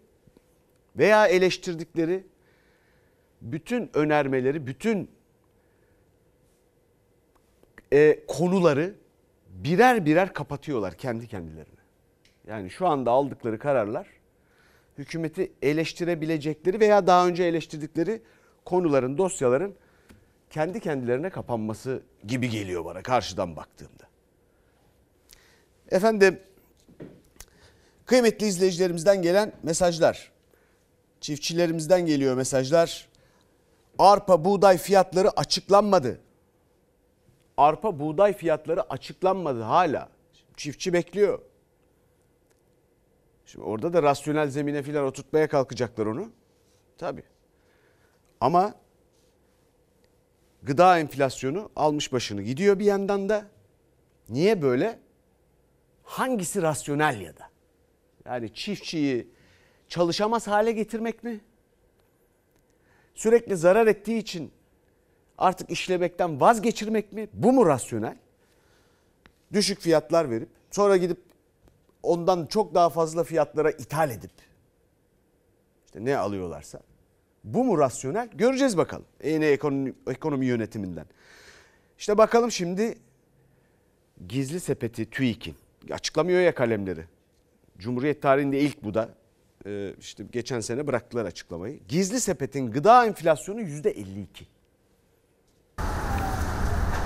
[0.97, 2.27] veya eleştirdikleri
[3.43, 5.11] bütün önermeleri, bütün
[7.93, 8.95] e, konuları
[9.49, 11.79] birer birer kapatıyorlar kendi kendilerine.
[12.47, 14.07] Yani şu anda aldıkları kararlar
[14.99, 18.23] hükümeti eleştirebilecekleri veya daha önce eleştirdikleri
[18.65, 19.75] konuların, dosyaların
[20.51, 24.08] kendi kendilerine kapanması gibi geliyor bana karşıdan baktığımda.
[25.89, 26.41] Efendim
[28.07, 30.33] kıymetli izleyicilerimizden gelen mesajlar.
[31.21, 33.09] Çiftçilerimizden geliyor mesajlar.
[33.99, 36.21] Arpa buğday fiyatları açıklanmadı.
[37.57, 40.09] Arpa buğday fiyatları açıklanmadı hala.
[40.57, 41.39] Çiftçi bekliyor.
[43.47, 46.31] Şimdi orada da rasyonel zemine filan oturtmaya kalkacaklar onu.
[46.99, 47.23] Tabii.
[48.41, 48.75] Ama
[50.63, 53.45] gıda enflasyonu almış başını gidiyor bir yandan da.
[54.29, 54.99] Niye böyle?
[56.09, 57.51] Hangisi rasyonel ya da?
[58.25, 59.29] Yani çiftçiyi
[59.89, 61.41] çalışamaz hale getirmek mi?
[63.15, 64.53] Sürekli zarar ettiği için
[65.39, 67.29] artık işlemekten vazgeçirmek mi?
[67.33, 68.17] Bu mu rasyonel?
[69.53, 71.19] Düşük fiyatlar verip sonra gidip
[72.03, 74.33] ondan çok daha fazla fiyatlara ithal edip
[75.87, 76.81] işte ne alıyorlarsa.
[77.45, 78.29] Bu mu rasyonel?
[78.35, 79.07] Göreceğiz bakalım.
[79.25, 81.07] Yeni ekonomi, ekonomi yönetiminden.
[81.99, 82.99] İşte bakalım şimdi
[84.29, 85.57] gizli sepeti TÜİK'in
[85.91, 87.05] açıklamıyor ya kalemleri.
[87.79, 89.09] Cumhuriyet tarihinde ilk bu da.
[89.67, 91.81] Ee, işte geçen sene bıraktılar açıklamayı.
[91.89, 94.47] Gizli sepetin gıda enflasyonu yüzde 52.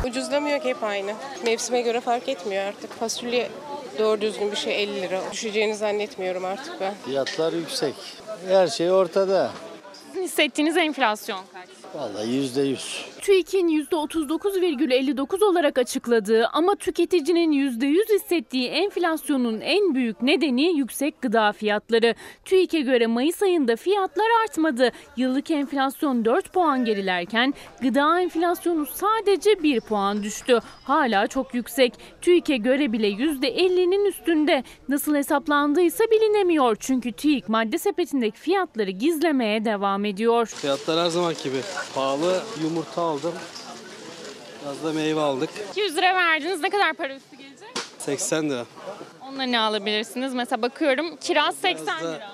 [0.07, 1.15] Ucuzlamıyor ki hep aynı.
[1.45, 2.91] Mevsime göre fark etmiyor artık.
[2.93, 3.51] Fasulye
[3.99, 5.21] doğru düzgün bir şey 50 lira.
[5.33, 6.95] Düşeceğini zannetmiyorum artık ben.
[7.05, 7.95] Fiyatlar yüksek.
[8.49, 9.51] Her şey ortada.
[10.07, 11.69] Sizin hissettiğiniz enflasyon kaç?
[11.95, 13.07] Vallahi yüzde yüz.
[13.23, 22.15] TÜİK'in %39,59 olarak açıkladığı ama tüketicinin %100 hissettiği enflasyonun en büyük nedeni yüksek gıda fiyatları.
[22.45, 24.91] TÜİK'e göre Mayıs ayında fiyatlar artmadı.
[25.17, 30.59] Yıllık enflasyon 4 puan gerilerken gıda enflasyonu sadece 1 puan düştü.
[30.85, 31.93] Hala çok yüksek.
[32.21, 34.65] TÜİK'e göre bile %50'nin üstünde.
[34.89, 36.77] Nasıl hesaplandıysa bilinemiyor.
[36.81, 40.47] Çünkü TÜİK madde sepetindeki fiyatları gizlemeye devam ediyor.
[40.47, 41.59] Fiyatlar her zaman gibi.
[41.95, 43.33] Pahalı yumurta aldım.
[44.63, 45.51] Biraz da meyve aldık.
[45.71, 46.61] 200 lira verdiniz.
[46.61, 47.79] Ne kadar para üstü gelecek?
[47.99, 48.67] 80 lira.
[49.21, 50.35] Onunla ne alabilirsiniz?
[50.35, 52.31] Mesela bakıyorum kiraz 80 lira.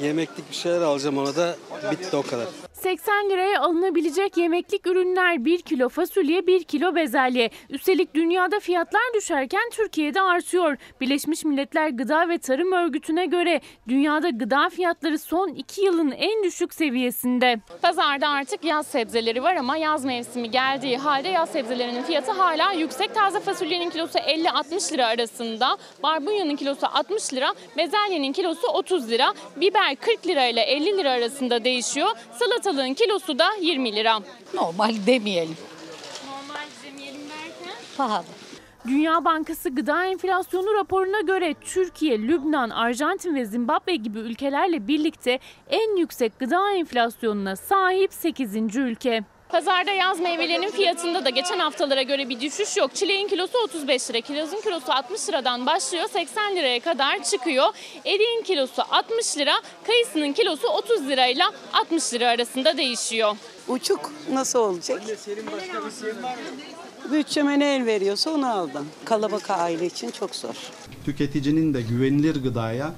[0.00, 1.56] Yemeklik bir şeyler alacağım ona da
[1.90, 2.46] bitti o kadar.
[2.82, 7.50] 80 liraya alınabilecek yemeklik ürünler 1 kilo fasulye 1 kilo bezelye.
[7.70, 10.76] Üstelik dünyada fiyatlar düşerken Türkiye'de artıyor.
[11.00, 16.74] Birleşmiş Milletler Gıda ve Tarım Örgütü'ne göre dünyada gıda fiyatları son 2 yılın en düşük
[16.74, 17.56] seviyesinde.
[17.82, 23.14] Pazarda artık yaz sebzeleri var ama yaz mevsimi geldiği halde yaz sebzelerinin fiyatı hala yüksek.
[23.14, 29.96] Taze fasulyenin kilosu 50-60 lira arasında, barbunyanın kilosu 60 lira, bezelyenin kilosu 30 lira, biber
[29.96, 32.08] 40 lira ile 50 lira arasında değişiyor.
[32.68, 34.20] Salatalığın kilosu da 20 lira.
[34.54, 35.56] Normal demeyelim.
[36.26, 37.74] Normal demeyelim derken?
[37.96, 38.24] Pahalı.
[38.88, 45.38] Dünya Bankası gıda enflasyonu raporuna göre Türkiye, Lübnan, Arjantin ve Zimbabwe gibi ülkelerle birlikte
[45.70, 48.76] en yüksek gıda enflasyonuna sahip 8.
[48.76, 49.24] ülke.
[49.48, 52.94] Pazarda yaz meyvelerinin fiyatında da geçen haftalara göre bir düşüş yok.
[52.94, 57.66] Çileğin kilosu 35 lira, kirazın kilosu 60 liradan başlıyor 80 liraya kadar çıkıyor.
[58.04, 59.52] Eriğin kilosu 60 lira,
[59.86, 63.36] kayısının kilosu 30 lirayla 60 lira arasında değişiyor.
[63.68, 65.02] Uçuk nasıl olacak?
[67.12, 68.88] Bütçeme ne el veriyorsa onu aldım.
[69.04, 70.54] Kalabalık aile için çok zor.
[71.04, 72.92] Tüketicinin de güvenilir gıdaya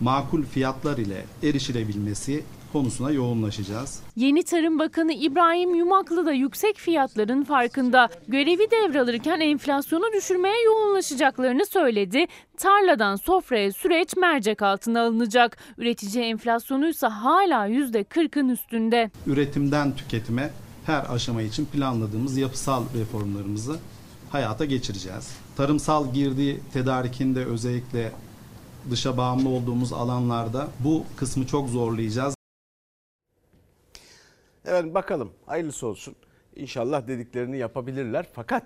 [0.00, 4.00] makul fiyatlar ile erişilebilmesi konusuna yoğunlaşacağız.
[4.16, 8.08] Yeni Tarım Bakanı İbrahim Yumaklı da yüksek fiyatların farkında.
[8.28, 12.26] Görevi devralırken enflasyonu düşürmeye yoğunlaşacaklarını söyledi.
[12.56, 15.56] Tarladan sofraya süreç mercek altına alınacak.
[15.78, 19.10] Üretici enflasyonuysa hala %40'ın üstünde.
[19.26, 20.50] Üretimden tüketime
[20.86, 23.76] her aşama için planladığımız yapısal reformlarımızı
[24.30, 25.28] hayata geçireceğiz.
[25.56, 28.12] Tarımsal girdi tedarikinde özellikle
[28.90, 32.34] dışa bağımlı olduğumuz alanlarda bu kısmı çok zorlayacağız.
[34.64, 36.16] Evet bakalım hayırlısı olsun.
[36.56, 38.26] İnşallah dediklerini yapabilirler.
[38.32, 38.64] Fakat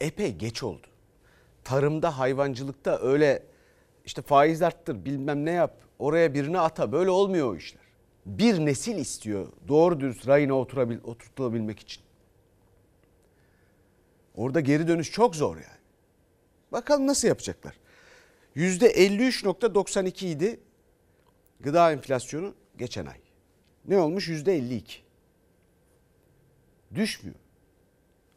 [0.00, 0.86] epey geç oldu.
[1.64, 3.42] Tarımda, hayvancılıkta öyle
[4.04, 7.82] işte faiz arttır bilmem ne yap oraya birini ata böyle olmuyor o işler.
[8.26, 12.02] Bir nesil istiyor doğru dürüst rayına oturabil, oturtulabilmek için.
[14.34, 15.82] Orada geri dönüş çok zor yani.
[16.72, 17.76] Bakalım nasıl yapacaklar.
[18.56, 20.60] %53.92 idi
[21.60, 23.21] gıda enflasyonu geçen ay.
[23.88, 24.28] Ne olmuş?
[24.28, 24.82] %52.
[26.94, 27.36] Düşmüyor.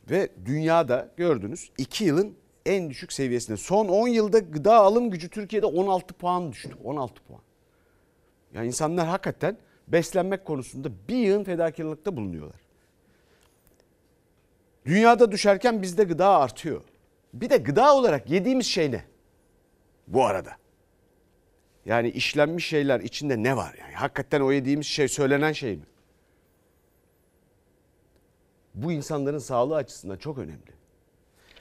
[0.10, 3.58] Ve dünyada gördünüz 2 yılın en düşük seviyesinde.
[3.58, 6.76] Son 10 yılda gıda alım gücü Türkiye'de 16 puan düştü.
[6.84, 7.42] 16 puan.
[8.54, 12.60] Yani insanlar hakikaten beslenmek konusunda bir yığın fedakarlıkta bulunuyorlar.
[14.86, 16.82] Dünyada düşerken bizde gıda artıyor.
[17.34, 19.04] Bir de gıda olarak yediğimiz şey ne?
[20.08, 20.52] Bu arada.
[21.86, 23.94] Yani işlenmiş şeyler içinde ne var yani?
[23.94, 25.86] Hakikaten o yediğimiz şey söylenen şey mi?
[28.74, 30.76] Bu insanların sağlığı açısından çok önemli.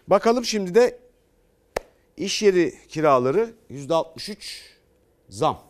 [0.09, 0.99] Bakalım şimdi de
[2.17, 4.61] iş yeri kiraları %63
[5.29, 5.61] zam.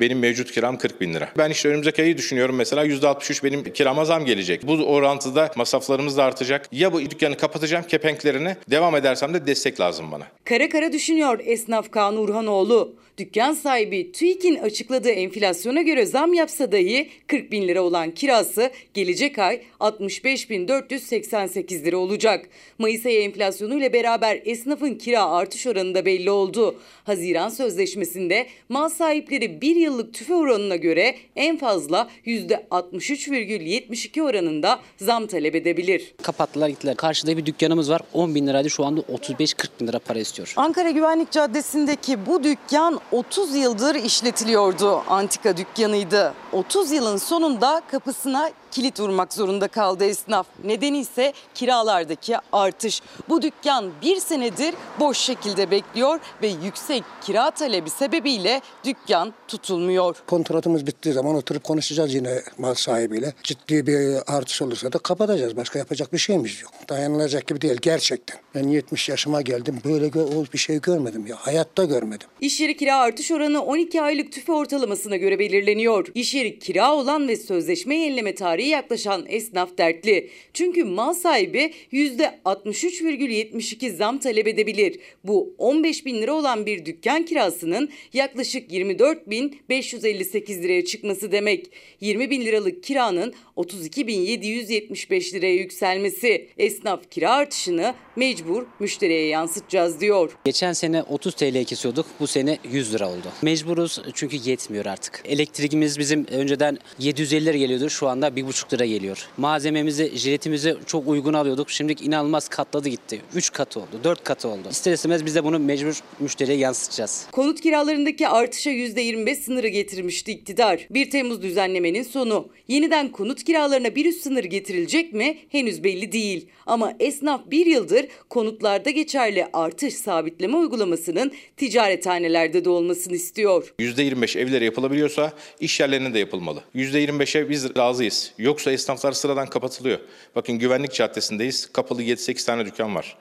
[0.00, 1.28] Benim mevcut kiram 40 bin lira.
[1.38, 4.66] Ben işte önümüzdeki ayı düşünüyorum mesela %63 benim kirama zam gelecek.
[4.66, 6.68] Bu orantıda masraflarımız da artacak.
[6.72, 10.24] Ya bu dükkanı kapatacağım kepenklerini devam edersem de destek lazım bana.
[10.44, 12.94] Kara kara düşünüyor esnaf Kaan Urhanoğlu.
[13.18, 19.38] Dükkan sahibi TÜİK'in açıkladığı enflasyona göre zam yapsa dahi 40 bin lira olan kirası gelecek
[19.38, 22.48] ay 65.488 lira olacak.
[22.78, 26.76] Mayıs ayı enflasyonu ile beraber esnafın kira artış oranı da belli oldu.
[27.04, 35.54] Haziran sözleşmesinde mal sahipleri bir yıllık tüfe oranına göre en fazla %63,72 oranında zam talep
[35.54, 36.14] edebilir.
[36.22, 36.96] Kapattılar gittiler.
[36.96, 38.00] Karşıda bir dükkanımız var.
[38.12, 40.52] 10 bin liraydı şu anda 35-40 bin lira para istiyor.
[40.56, 45.02] Ankara Güvenlik Caddesi'ndeki bu dükkan 30 yıldır işletiliyordu.
[45.08, 46.34] Antika dükkanıydı.
[46.52, 50.46] 30 yılın sonunda kapısına kilit vurmak zorunda kaldı esnaf.
[50.64, 53.00] Nedeni ise kiralardaki artış.
[53.28, 60.16] Bu dükkan bir senedir boş şekilde bekliyor ve yüksek kira talebi sebebiyle dükkan tutulmuyor.
[60.26, 63.34] Kontratımız bittiği zaman oturup konuşacağız yine mal sahibiyle.
[63.42, 65.56] Ciddi bir artış olursa da kapatacağız.
[65.56, 66.72] Başka yapacak bir şeyimiz yok.
[66.88, 68.38] Dayanılacak gibi değil gerçekten.
[68.54, 69.80] Ben 70 yaşıma geldim.
[69.84, 70.12] Böyle
[70.52, 71.36] bir şey görmedim ya.
[71.36, 72.28] Hayatta görmedim.
[72.40, 76.06] İş yeri kira artış oranı 12 aylık tüfe ortalamasına göre belirleniyor.
[76.14, 80.30] İş yeri kira olan ve sözleşme yenileme tarihi yaklaşan esnaf dertli.
[80.52, 84.98] Çünkü mal sahibi %63,72 zam talep edebilir.
[85.24, 91.66] Bu 15 bin lira olan bir dükkan kirasının yaklaşık 24.558 liraya çıkması demek.
[92.00, 96.48] 20 bin liralık kiranın 32.775 liraya yükselmesi.
[96.58, 100.38] Esnaf kira artışını mecbur müşteriye yansıtacağız diyor.
[100.44, 102.06] Geçen sene 30 TL kesiyorduk.
[102.20, 103.26] Bu sene 100 lira oldu.
[103.42, 105.22] Mecburuz çünkü yetmiyor artık.
[105.24, 107.90] Elektriğimiz bizim önceden 750 lira geliyordu.
[107.90, 109.28] Şu anda 1,5 lira geliyor.
[109.36, 111.70] Malzememizi, jiletimizi çok uygun alıyorduk.
[111.70, 113.20] Şimdi inanılmaz katladı gitti.
[113.34, 114.68] 3 katı oldu, 4 katı oldu.
[114.70, 117.26] İster istemez biz de bunu mecbur müşteriye yansıtacağız.
[117.32, 120.86] Konut kiralarındaki artışa %25 sınırı getirmişti iktidar.
[120.90, 122.48] 1 Temmuz düzenlemenin sonu.
[122.68, 126.48] Yeniden konut kiralarına bir üst sınır getirilecek mi henüz belli değil.
[126.66, 133.74] Ama esnaf bir yıldır konutlarda geçerli artış sabitleme uygulamasının ticarethanelerde de olmasını istiyor.
[133.78, 136.62] %25 evlere yapılabiliyorsa iş yerlerine de yapılmalı.
[136.74, 138.32] %25'e biz razıyız.
[138.38, 139.98] Yoksa esnaflar sıradan kapatılıyor.
[140.34, 141.72] Bakın Güvenlik Caddesi'ndeyiz.
[141.72, 143.18] Kapalı 7-8 tane dükkan var.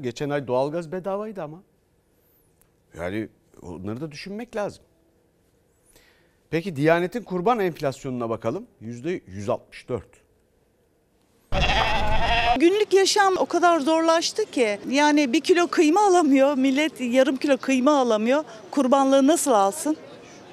[0.00, 1.62] Geçen ay doğalgaz bedavaydı ama.
[2.98, 3.28] Yani
[3.62, 4.84] onları da düşünmek lazım.
[6.50, 8.66] Peki Diyanet'in kurban enflasyonuna bakalım.
[8.80, 10.04] Yüzde 164.
[12.58, 17.98] Günlük yaşam o kadar zorlaştı ki yani bir kilo kıyma alamıyor millet yarım kilo kıyma
[17.98, 19.96] alamıyor kurbanlığı nasıl alsın?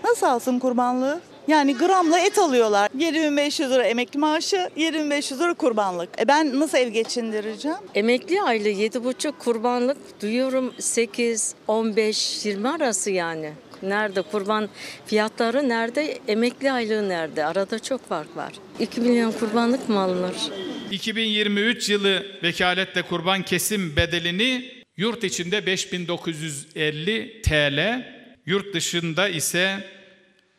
[0.03, 1.21] Nasıl alsın kurbanlığı?
[1.47, 2.89] Yani gramla et alıyorlar.
[2.97, 6.09] 7500 lira emekli maaşı, 7500 lira kurbanlık.
[6.21, 7.77] E ben nasıl ev geçindireceğim?
[7.95, 13.53] Emekli aylığı 7,5 kurbanlık duyuyorum 8, 15, 20 arası yani.
[13.83, 14.69] Nerede kurban
[15.05, 17.45] fiyatları nerede, emekli aylığı nerede?
[17.45, 18.53] Arada çok fark var.
[18.79, 20.35] 2 milyon kurbanlık mı alınır?
[20.91, 28.05] 2023 yılı vekaletle kurban kesim bedelini yurt içinde 5950 TL,
[28.45, 29.87] yurt dışında ise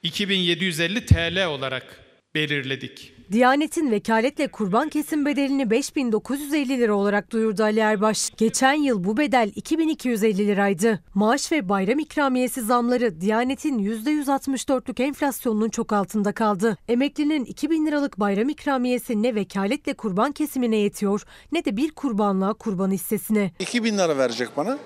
[0.02, 2.00] 2750 TL olarak
[2.34, 3.13] belirledik.
[3.32, 8.30] Diyanet'in vekaletle kurban kesim bedelini 5950 lira olarak duyurdu Ali Erbaş.
[8.36, 11.00] Geçen yıl bu bedel 2250 liraydı.
[11.14, 16.76] Maaş ve bayram ikramiyesi zamları Diyanet'in %164'lük enflasyonunun çok altında kaldı.
[16.88, 22.90] Emeklinin 2000 liralık bayram ikramiyesi ne vekaletle kurban kesimine yetiyor ne de bir kurbanlığa kurban
[22.90, 23.52] hissesine.
[23.58, 24.78] 2000 lira verecek bana.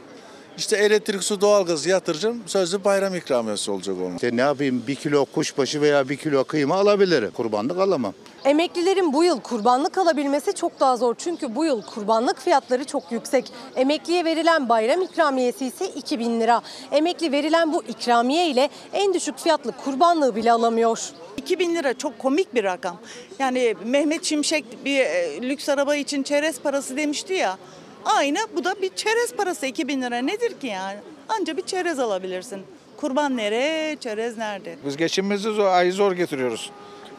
[0.59, 2.43] İşte elektrik, su, doğalgaz yatıracağım.
[2.47, 4.15] Sözlü bayram ikramiyesi olacak onun.
[4.15, 7.31] İşte ne yapayım bir kilo kuşbaşı veya bir kilo kıyma alabilirim.
[7.31, 8.15] Kurbanlık alamam.
[8.45, 11.15] Emeklilerin bu yıl kurbanlık alabilmesi çok daha zor.
[11.19, 13.53] Çünkü bu yıl kurbanlık fiyatları çok yüksek.
[13.77, 16.63] Emekliye verilen bayram ikramiyesi ise 2000 lira.
[16.93, 21.01] Emekli verilen bu ikramiye ile en düşük fiyatlı kurbanlığı bile alamıyor.
[21.37, 22.97] 2000 lira çok komik bir rakam.
[23.39, 27.59] Yani Mehmet Şimşek bir e, lüks araba için çerez parası demişti ya.
[28.17, 30.99] Aynı bu da bir çerez parası 2000 lira nedir ki yani?
[31.29, 32.63] Anca bir çerez alabilirsin.
[32.97, 34.77] Kurban nereye, çerez nerede?
[34.87, 36.71] Biz geçimimizi zor, ayı zor getiriyoruz.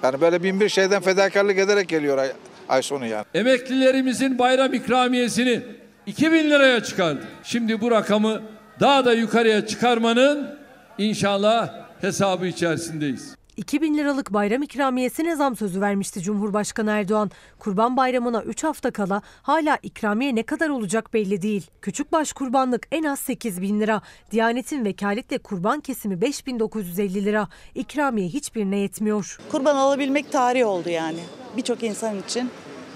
[0.03, 2.31] Yani böyle bin bir şeyden fedakarlık ederek geliyor ay,
[2.69, 3.25] ay sonu yani.
[3.33, 5.61] Emeklilerimizin bayram ikramiyesini
[6.05, 7.27] 2000 liraya çıkardık.
[7.43, 8.41] Şimdi bu rakamı
[8.79, 10.59] daha da yukarıya çıkarmanın
[10.97, 13.38] inşallah hesabı içerisindeyiz.
[13.59, 17.31] 2000 liralık bayram ikramiyesine zam sözü vermişti Cumhurbaşkanı Erdoğan.
[17.59, 21.67] Kurban Bayramı'na 3 hafta kala hala ikramiye ne kadar olacak belli değil.
[21.81, 24.01] Küçükbaş kurbanlık en az 8 bin lira.
[24.31, 27.47] Diyanetin vekaletle kurban kesimi 5950 lira.
[27.75, 29.37] İkramiye hiçbirine yetmiyor.
[29.51, 31.19] Kurban alabilmek tarih oldu yani.
[31.57, 32.49] Birçok insan için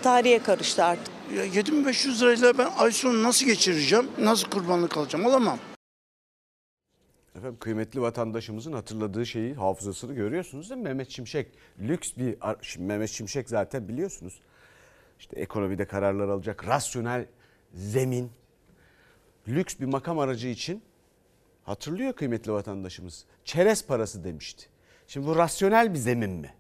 [0.04, 1.13] tarihe karıştı artık.
[1.54, 4.08] 7500 lirayla ben ay sonu nasıl geçireceğim?
[4.19, 5.26] Nasıl kurbanlık alacağım?
[5.26, 5.58] Alamam.
[7.36, 10.84] Efendim kıymetli vatandaşımızın hatırladığı şeyi, hafızasını görüyorsunuz değil mi?
[10.84, 14.41] Mehmet Şimşek lüks bir Şimdi Mehmet Şimşek zaten biliyorsunuz.
[15.19, 17.26] İşte ekonomide kararlar alacak, rasyonel
[17.74, 18.32] zemin,
[19.48, 20.84] lüks bir makam aracı için
[21.63, 23.26] hatırlıyor kıymetli vatandaşımız.
[23.46, 24.65] Çerez parası demişti.
[25.08, 26.54] Şimdi bu rasyonel bir zemin mi?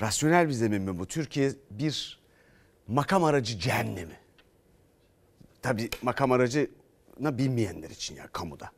[0.00, 1.06] Rasyonel bir zemin mi bu?
[1.06, 2.20] Türkiye bir
[2.86, 4.16] makam aracı cehennemi.
[5.62, 6.70] Tabii makam aracı
[7.38, 8.70] binmeyenler için ya kamuda.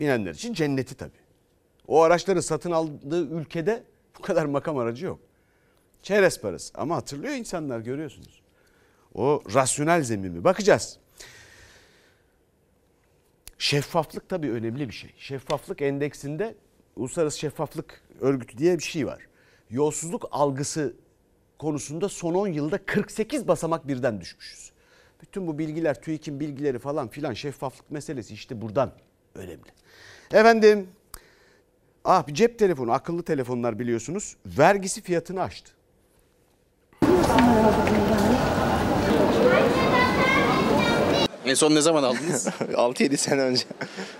[0.00, 1.24] Binenler için cenneti tabii.
[1.88, 3.84] O araçları satın aldığı ülkede
[4.18, 5.20] bu kadar makam aracı yok.
[6.02, 8.42] Çerez parası ama hatırlıyor insanlar görüyorsunuz.
[9.14, 10.44] O rasyonel zemin mi?
[10.44, 10.98] Bakacağız.
[13.58, 15.10] Şeffaflık tabii önemli bir şey.
[15.16, 16.54] Şeffaflık endeksinde
[16.96, 19.26] Uluslararası Şeffaflık Örgütü diye bir şey var.
[19.70, 20.96] Yolsuzluk algısı
[21.58, 24.72] konusunda son 10 yılda 48 basamak birden düşmüşüz.
[25.24, 28.92] Bütün bu bilgiler, TÜİK'in bilgileri falan filan şeffaflık meselesi işte buradan
[29.34, 29.70] önemli.
[30.32, 30.88] Efendim
[32.04, 35.72] ah cep telefonu, akıllı telefonlar biliyorsunuz vergisi fiyatını aştı.
[41.46, 42.46] En son ne zaman aldınız?
[42.74, 43.62] 6-7 sene önce.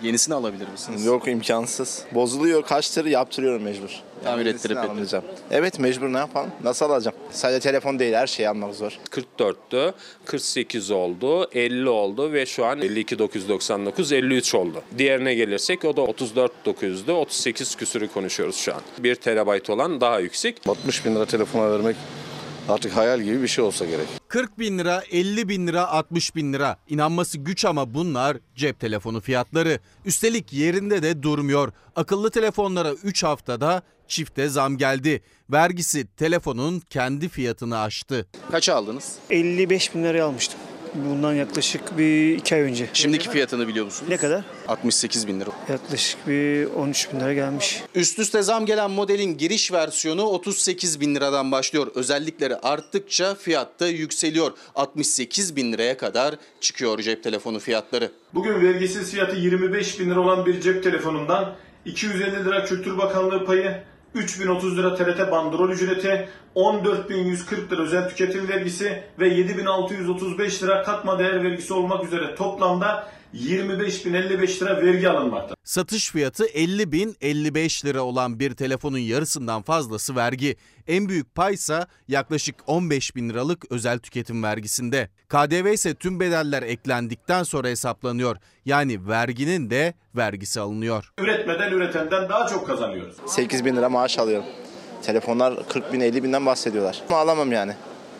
[0.02, 1.04] Yenisini alabilir misiniz?
[1.04, 2.02] Yok imkansız.
[2.12, 3.90] Bozuluyor kaç lira yaptırıyorum mecbur.
[4.24, 5.24] Tamir yenisini ettirip alamayacağım.
[5.50, 6.50] Evet mecbur ne yapalım?
[6.64, 7.16] Nasıl alacağım?
[7.30, 8.98] Sadece telefon değil her şeyi almak zor.
[9.10, 9.92] 44'tü,
[10.24, 14.82] 48 oldu, 50 oldu ve şu an 52.999, 53 oldu.
[14.98, 18.80] Diğerine gelirsek o da 34.900'dü, 38 küsürü konuşuyoruz şu an.
[18.98, 20.60] 1 terabayt olan daha yüksek.
[20.68, 21.96] 60 bin lira telefona vermek
[22.68, 24.06] artık hayal gibi bir şey olsa gerek.
[24.28, 26.76] 40 bin lira, 50 bin lira, 60 bin lira.
[26.88, 29.78] İnanması güç ama bunlar cep telefonu fiyatları.
[30.04, 31.72] Üstelik yerinde de durmuyor.
[31.96, 35.22] Akıllı telefonlara 3 haftada çifte zam geldi.
[35.52, 38.26] Vergisi telefonun kendi fiyatını aştı.
[38.50, 39.12] Kaça aldınız?
[39.30, 40.60] 55 bin liraya almıştım.
[40.94, 42.88] Bundan yaklaşık bir iki ay önce.
[42.92, 44.10] Şimdiki fiyatını biliyor musunuz?
[44.10, 44.44] Ne kadar?
[44.68, 45.50] 68 bin lira.
[45.68, 47.82] Yaklaşık bir 13 bin lira gelmiş.
[47.94, 51.86] Üst üste zam gelen modelin giriş versiyonu 38 bin liradan başlıyor.
[51.94, 54.52] Özellikleri arttıkça fiyatta yükseliyor.
[54.74, 58.10] 68 bin liraya kadar çıkıyor cep telefonu fiyatları.
[58.34, 63.82] Bugün vergisiz fiyatı 25 bin lira olan bir cep telefonundan 250 lira Kültür Bakanlığı payı,
[64.14, 71.44] 3030 lira TRT bandrol ücreti, 14140 lira özel tüketim vergisi ve 7635 lira katma değer
[71.44, 75.54] vergisi olmak üzere toplamda 25.055 lira vergi alınmakta.
[75.64, 80.56] Satış fiyatı 50 bin 55 lira olan bir telefonun yarısından fazlası vergi.
[80.86, 85.08] En büyük paysa yaklaşık 15 bin liralık özel tüketim vergisinde.
[85.28, 88.36] KDV ise tüm bedeller eklendikten sonra hesaplanıyor.
[88.64, 91.12] Yani verginin de vergisi alınıyor.
[91.18, 93.16] Üretmeden üretenden daha çok kazanıyoruz.
[93.26, 94.46] 8 bin lira maaş alıyorum.
[95.02, 97.02] Telefonlar 40 bin 50 binden bahsediyorlar.
[97.08, 97.72] Ama alamam yani.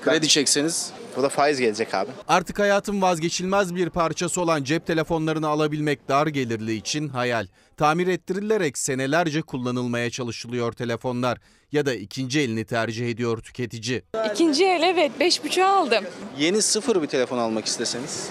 [0.02, 2.10] Kredi çekseniz Bu da faiz gelecek abi.
[2.28, 7.46] Artık hayatın vazgeçilmez bir parçası olan cep telefonlarını alabilmek dar gelirli için hayal.
[7.76, 11.38] Tamir ettirilerek senelerce kullanılmaya çalışılıyor telefonlar
[11.72, 14.02] ya da ikinci elini tercih ediyor tüketici.
[14.32, 16.04] İkinci el evet 5.5'a aldım.
[16.38, 18.28] yeni sıfır bir telefon almak isteseniz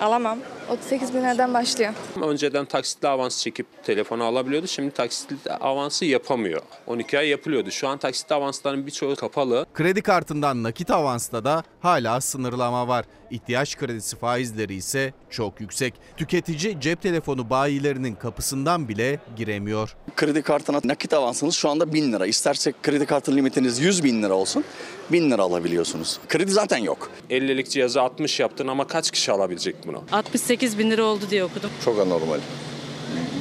[0.00, 0.38] Alamam.
[0.72, 1.92] 38 bin liradan başlıyor.
[2.22, 4.66] Önceden taksitli avans çekip telefonu alabiliyordu.
[4.66, 6.62] Şimdi taksitli avansı yapamıyor.
[6.86, 7.70] 12 ay yapılıyordu.
[7.70, 9.66] Şu an taksitli avansların birçoğu kapalı.
[9.74, 13.04] Kredi kartından nakit avansta da hala sınırlama var.
[13.30, 15.94] İhtiyaç kredisi faizleri ise çok yüksek.
[16.16, 19.96] Tüketici cep telefonu bayilerinin kapısından bile giremiyor.
[20.16, 22.26] Kredi kartına nakit avansınız şu anda 1000 lira.
[22.26, 24.64] İstersek kredi kartı limitiniz 100 bin lira olsun
[25.12, 26.18] 1000 lira alabiliyorsunuz.
[26.28, 27.10] Kredi zaten yok.
[27.30, 30.02] 50'lik cihazı 60 yaptın ama kaç kişi alabilecek bunu?
[30.12, 31.70] 68 bin lira oldu diye okudum.
[31.84, 32.40] Çok anormal.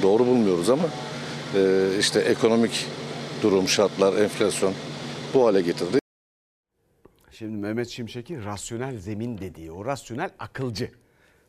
[0.02, 0.84] Doğru bulmuyoruz ama
[1.56, 2.88] e, işte ekonomik
[3.42, 4.74] durum, şartlar, enflasyon
[5.34, 6.00] bu hale getirdi.
[7.32, 10.92] Şimdi Mehmet Şimşek'in rasyonel zemin dediği o rasyonel akılcı.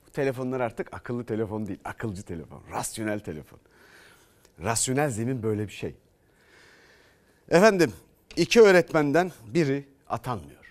[0.07, 3.59] Bu telefonlar artık akıllı telefon değil akılcı telefon rasyonel telefon.
[4.63, 5.95] Rasyonel zemin böyle bir şey.
[7.51, 7.93] Efendim
[8.37, 10.63] iki öğretmenden biri atanmıyor.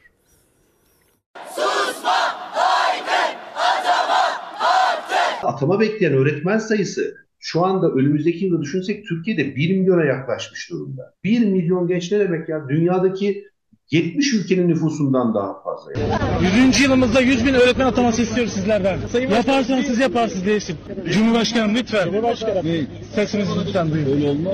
[5.43, 11.13] Atama bekleyen öğretmen sayısı şu anda önümüzdeki yılda düşünsek Türkiye'de 1 milyona yaklaşmış durumda.
[11.23, 12.69] 1 milyon genç ne demek ya?
[12.69, 13.50] Dünyadaki
[13.91, 15.91] 70 ülkenin nüfusundan daha fazla.
[15.99, 16.67] Yani.
[16.67, 16.81] 100.
[16.81, 18.99] yılımızda 100 bin öğretmen ataması istiyoruz sizlerden.
[19.31, 20.77] Yaparsanız siz yaparsınız değişim.
[21.13, 22.05] Cumhurbaşkanım lütfen.
[22.05, 22.65] Cumhurbaşkanım.
[23.15, 24.05] Sesinizi lütfen duyun.
[24.05, 24.51] Öyle olma.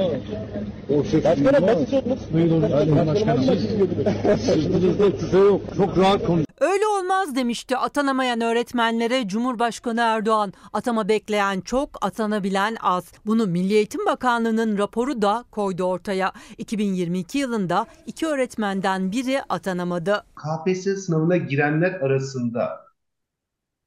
[0.90, 2.20] O ses Başkanım basit olmaz.
[2.34, 2.50] Duyun
[2.86, 3.44] Cumhurbaşkanım.
[4.46, 5.62] Sırtınızda tüfe yok.
[5.78, 6.48] Çok rahat konuş.
[6.60, 10.54] Öyle olmaz demişti atanamayan öğretmenlere Cumhurbaşkanı Erdoğan.
[10.74, 13.06] Atama bekleyen çok, atanabilen az.
[13.26, 16.34] Bunu Milli Eğitim Bakanlığı'nın raporu da koydu ortaya.
[16.58, 20.24] 2022 yılında iki öğretmenden biri atanamadı.
[20.36, 22.82] KPSS sınavına girenler arasında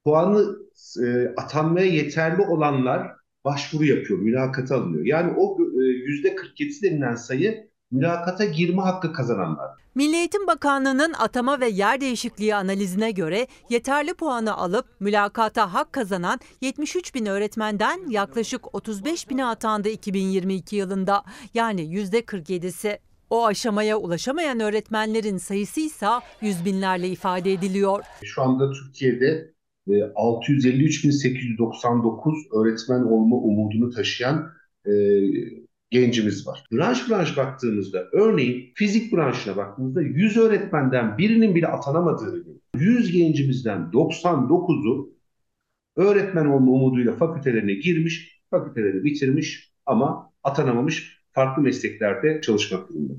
[0.05, 0.57] puanı
[1.05, 3.12] e, atanmaya yeterli olanlar
[3.45, 5.05] başvuru yapıyor, mülakata alınıyor.
[5.05, 9.70] Yani o e, yüzde 47 denilen sayı mülakata girme hakkı kazananlar.
[9.95, 16.41] Milli Eğitim Bakanlığı'nın atama ve yer değişikliği analizine göre yeterli puanı alıp mülakata hak kazanan
[16.61, 21.24] 73 bin öğretmenden yaklaşık 35 bine atandı 2022 yılında.
[21.55, 22.99] Yani yüzde 47'si.
[23.31, 26.07] O aşamaya ulaşamayan öğretmenlerin sayısı ise
[26.41, 28.05] yüz binlerle ifade ediliyor.
[28.22, 29.55] Şu anda Türkiye'de
[29.89, 34.53] 653.899 öğretmen olma umudunu taşıyan
[34.87, 34.93] e,
[35.91, 36.64] gencimiz var.
[36.72, 42.62] Branş branş baktığımızda örneğin fizik branşına baktığımızda 100 öğretmenden birinin bile atanamadığını görüyoruz.
[42.74, 45.14] 100 gencimizden 99'u
[45.97, 51.20] öğretmen olma umuduyla fakültelerine girmiş, fakülteleri bitirmiş ama atanamamış.
[51.41, 53.14] Farklı mesleklerde çalışmak durumunda.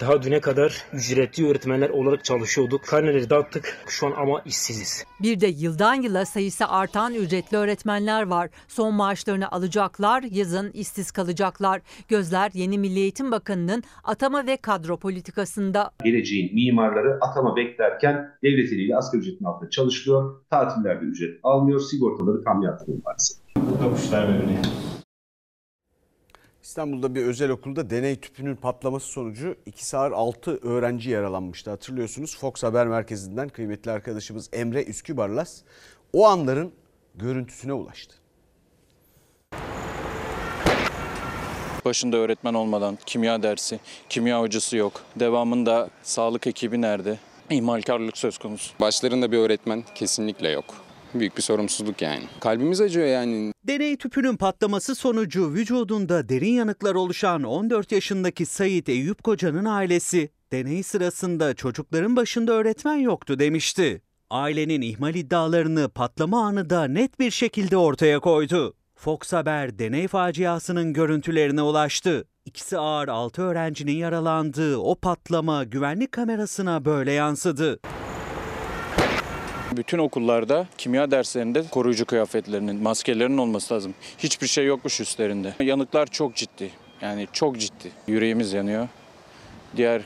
[0.00, 2.84] Daha düne kadar ücretli öğretmenler olarak çalışıyorduk.
[2.86, 5.04] Karneleri dağıttık şu an ama işsiziz.
[5.22, 8.50] Bir de yıldan yıla sayısı artan ücretli öğretmenler var.
[8.68, 11.80] Son maaşlarını alacaklar, yazın işsiz kalacaklar.
[12.08, 15.90] Gözler yeni Milli Eğitim Bakanı'nın atama ve kadro politikasında.
[16.04, 20.40] Geleceğin mimarları atama beklerken devlet eliyle asgari ücretin altında çalışıyor.
[20.50, 21.80] Tatillerde ücret almıyor.
[21.80, 23.38] Sigortaları tam yatırıyor maalesef.
[23.56, 24.62] Bu kuşlar birbirine.
[26.66, 31.70] İstanbul'da bir özel okulda deney tüpünün patlaması sonucu 2 sağır 6 öğrenci yaralanmıştı.
[31.70, 35.60] Hatırlıyorsunuz Fox Haber Merkezi'nden kıymetli arkadaşımız Emre Üskübarlas
[36.12, 36.72] o anların
[37.14, 38.14] görüntüsüne ulaştı.
[41.84, 45.02] Başında öğretmen olmadan kimya dersi, kimya hocası yok.
[45.16, 47.18] Devamında sağlık ekibi nerede?
[47.50, 48.74] İhmalkarlık söz konusu.
[48.80, 50.85] Başlarında bir öğretmen kesinlikle yok.
[51.20, 52.22] Büyük bir sorumsuzluk yani.
[52.40, 53.52] Kalbimiz acıyor yani.
[53.64, 60.82] Deney tüpünün patlaması sonucu vücudunda derin yanıklar oluşan 14 yaşındaki Sait Eyüp Koca'nın ailesi deney
[60.82, 64.02] sırasında çocukların başında öğretmen yoktu demişti.
[64.30, 68.74] Ailenin ihmal iddialarını patlama anı da net bir şekilde ortaya koydu.
[68.94, 72.28] Fox Haber deney faciasının görüntülerine ulaştı.
[72.44, 77.80] İkisi ağır 6 öğrencinin yaralandığı o patlama güvenlik kamerasına böyle yansıdı.
[79.76, 83.94] Bütün okullarda kimya derslerinde koruyucu kıyafetlerinin, maskelerin olması lazım.
[84.18, 85.54] Hiçbir şey yokmuş üstlerinde.
[85.60, 86.70] Yanıklar çok ciddi.
[87.00, 87.90] Yani çok ciddi.
[88.06, 88.88] Yüreğimiz yanıyor.
[89.76, 90.02] Diğer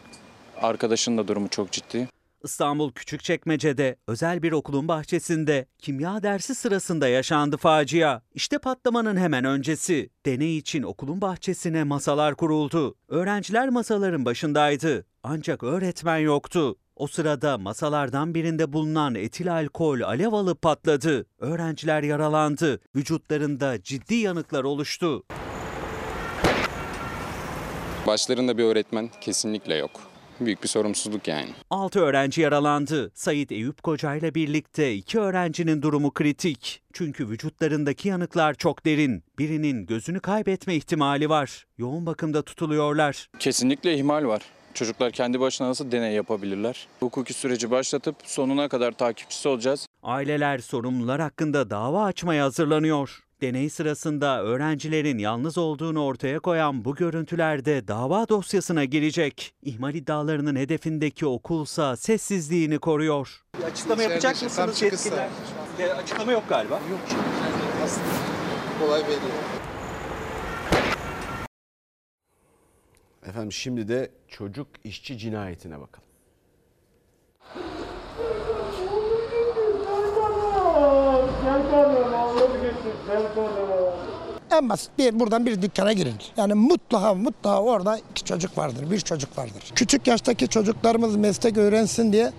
[0.62, 2.08] arkadaşın da durumu çok ciddi.
[2.44, 8.20] İstanbul Küçükçekmece'de özel bir okulun bahçesinde kimya dersi sırasında yaşandı facia.
[8.34, 10.10] İşte patlamanın hemen öncesi.
[10.26, 12.94] Deney için okulun bahçesine masalar kuruldu.
[13.08, 15.06] Öğrenciler masaların başındaydı.
[15.22, 16.76] Ancak öğretmen yoktu.
[17.00, 21.26] O sırada masalardan birinde bulunan etil alkol alev alıp patladı.
[21.38, 22.80] Öğrenciler yaralandı.
[22.96, 25.22] Vücutlarında ciddi yanıklar oluştu.
[28.06, 29.90] Başlarında bir öğretmen kesinlikle yok.
[30.40, 31.48] Büyük bir sorumsuzluk yani.
[31.70, 33.10] 6 öğrenci yaralandı.
[33.14, 36.82] Sait Eyüp Koca ile birlikte iki öğrencinin durumu kritik.
[36.92, 39.24] Çünkü vücutlarındaki yanıklar çok derin.
[39.38, 41.66] Birinin gözünü kaybetme ihtimali var.
[41.78, 43.28] Yoğun bakımda tutuluyorlar.
[43.38, 44.42] Kesinlikle ihmal var.
[44.74, 46.86] Çocuklar kendi başına nasıl deney yapabilirler?
[47.00, 49.86] Hukuki süreci başlatıp sonuna kadar takipçisi olacağız.
[50.02, 53.20] Aileler sorumlular hakkında dava açmaya hazırlanıyor.
[53.40, 59.52] Deney sırasında öğrencilerin yalnız olduğunu ortaya koyan bu görüntülerde dava dosyasına girecek.
[59.62, 63.40] İhmal iddialarının hedefindeki okulsa sessizliğini koruyor.
[63.58, 65.28] Bir açıklama yapacak mısınız yetkililer?
[66.02, 66.74] Açıklama yok galiba.
[66.74, 67.00] Yok.
[68.80, 69.49] Kolay belli.
[73.26, 76.08] Efendim şimdi de çocuk işçi cinayetine bakalım.
[84.52, 86.14] En basit bir buradan bir dükkana girin.
[86.36, 89.72] Yani mutlaka mutlaka orada iki çocuk vardır, bir çocuk vardır.
[89.74, 92.32] Küçük yaştaki çocuklarımız meslek öğrensin diye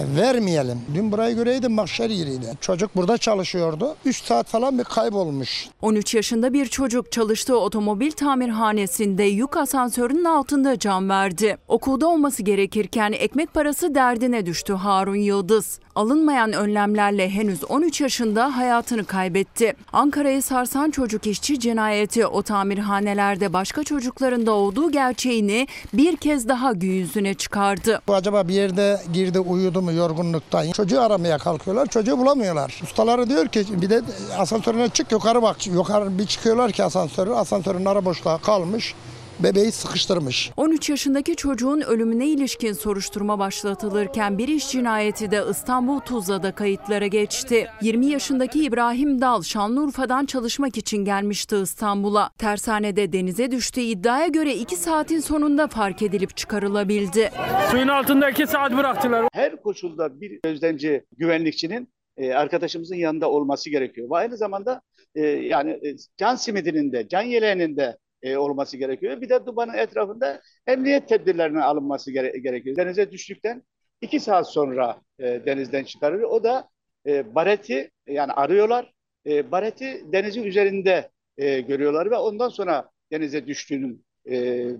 [0.00, 0.78] vermeyelim.
[0.94, 2.46] Dün burayı göreydim mahşer yeriydi.
[2.60, 3.96] Çocuk burada çalışıyordu.
[4.04, 5.68] 3 saat falan bir kaybolmuş.
[5.82, 11.56] 13 yaşında bir çocuk çalıştığı otomobil tamirhanesinde yük asansörünün altında can verdi.
[11.68, 15.78] Okulda olması gerekirken ekmek parası derdine düştü Harun Yıldız.
[15.94, 19.74] Alınmayan önlemlerle henüz 13 yaşında hayatını kaybetti.
[19.92, 26.72] Ankara'yı sarsan çocuk işçi cinayeti o tamirhanelerde başka çocukların da olduğu gerçeğini bir kez daha
[26.72, 28.00] gün yüzüne çıkardı.
[28.08, 30.70] Bu acaba bir yerde girdi uyudu mu yorgunluktan?
[30.70, 32.80] Çocuğu aramaya kalkıyorlar çocuğu bulamıyorlar.
[32.82, 34.02] Ustaları diyor ki bir de
[34.38, 35.66] asansörüne çık yukarı bak.
[35.66, 38.94] Yukarı bir çıkıyorlar ki asansörü asansörün ara boşluğa kalmış
[39.40, 40.50] bebeği sıkıştırmış.
[40.56, 47.66] 13 yaşındaki çocuğun ölümüne ilişkin soruşturma başlatılırken bir iş cinayeti de İstanbul Tuzla'da kayıtlara geçti.
[47.82, 52.30] 20 yaşındaki İbrahim Dal Şanlıurfa'dan çalışmak için gelmişti İstanbul'a.
[52.38, 57.30] Tersanede denize düştüğü iddiaya göre 2 saatin sonunda fark edilip çıkarılabildi.
[57.70, 59.28] Suyun altında 2 saat bıraktılar.
[59.32, 64.10] Her koşulda bir gözlemci güvenlikçinin e, arkadaşımızın yanında olması gerekiyor.
[64.10, 64.80] Ve aynı zamanda
[65.14, 69.20] e, yani e, can simidinin de can yeleğinin de e, olması gerekiyor.
[69.20, 72.76] Bir de dubanın etrafında emniyet tedbirlerinin alınması gere- gerekiyor.
[72.76, 73.62] Denize düştükten
[74.00, 76.30] iki saat sonra e, denizden çıkarılıyor.
[76.30, 76.68] O da
[77.06, 78.92] e, bareti yani arıyorlar.
[79.26, 84.05] E, bareti denizin üzerinde e, görüyorlar ve ondan sonra denize düştüğünün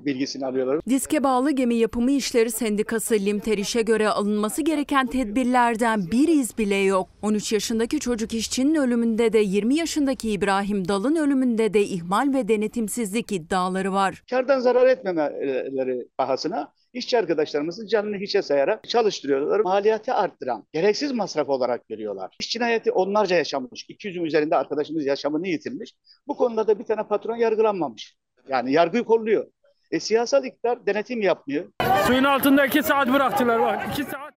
[0.05, 0.80] bilgisini alıyorlar.
[0.88, 7.09] Diske bağlı gemi yapımı işleri sendikası Limteriş'e göre alınması gereken tedbirlerden bir iz bile yok.
[7.22, 13.32] 13 yaşındaki çocuk işçinin ölümünde de 20 yaşındaki İbrahim Dal'ın ölümünde de ihmal ve denetimsizlik
[13.32, 14.22] iddiaları var.
[14.30, 19.61] Kardan zarar etmemeleri pahasına işçi arkadaşlarımızın canını hiçe sayarak çalıştırıyorlar.
[19.61, 22.36] Maliyeti arttıran, gereksiz masraf olarak görüyorlar.
[22.40, 23.86] İş cinayeti onlarca yaşanmış.
[23.90, 25.92] 200'ün üzerinde arkadaşımız yaşamını yitirmiş.
[26.26, 28.16] Bu konuda da bir tane patron yargılanmamış.
[28.49, 29.47] Yani yargıyı kolluyor.
[29.90, 31.64] E, siyasal iktidar denetim yapmıyor.
[32.07, 33.86] Suyun altında iki saat bıraktılar bak.
[33.92, 34.34] iki saat.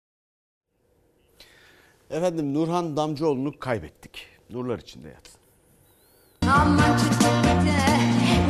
[2.11, 4.26] Efendim Nurhan Damcıoğlu'nu kaybettik.
[4.50, 5.40] Nurlar içinde yatsın.
[6.48, 7.78] Aman çiçekte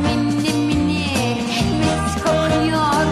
[0.01, 1.05] minni minni
[1.79, 3.05] mis kokuyor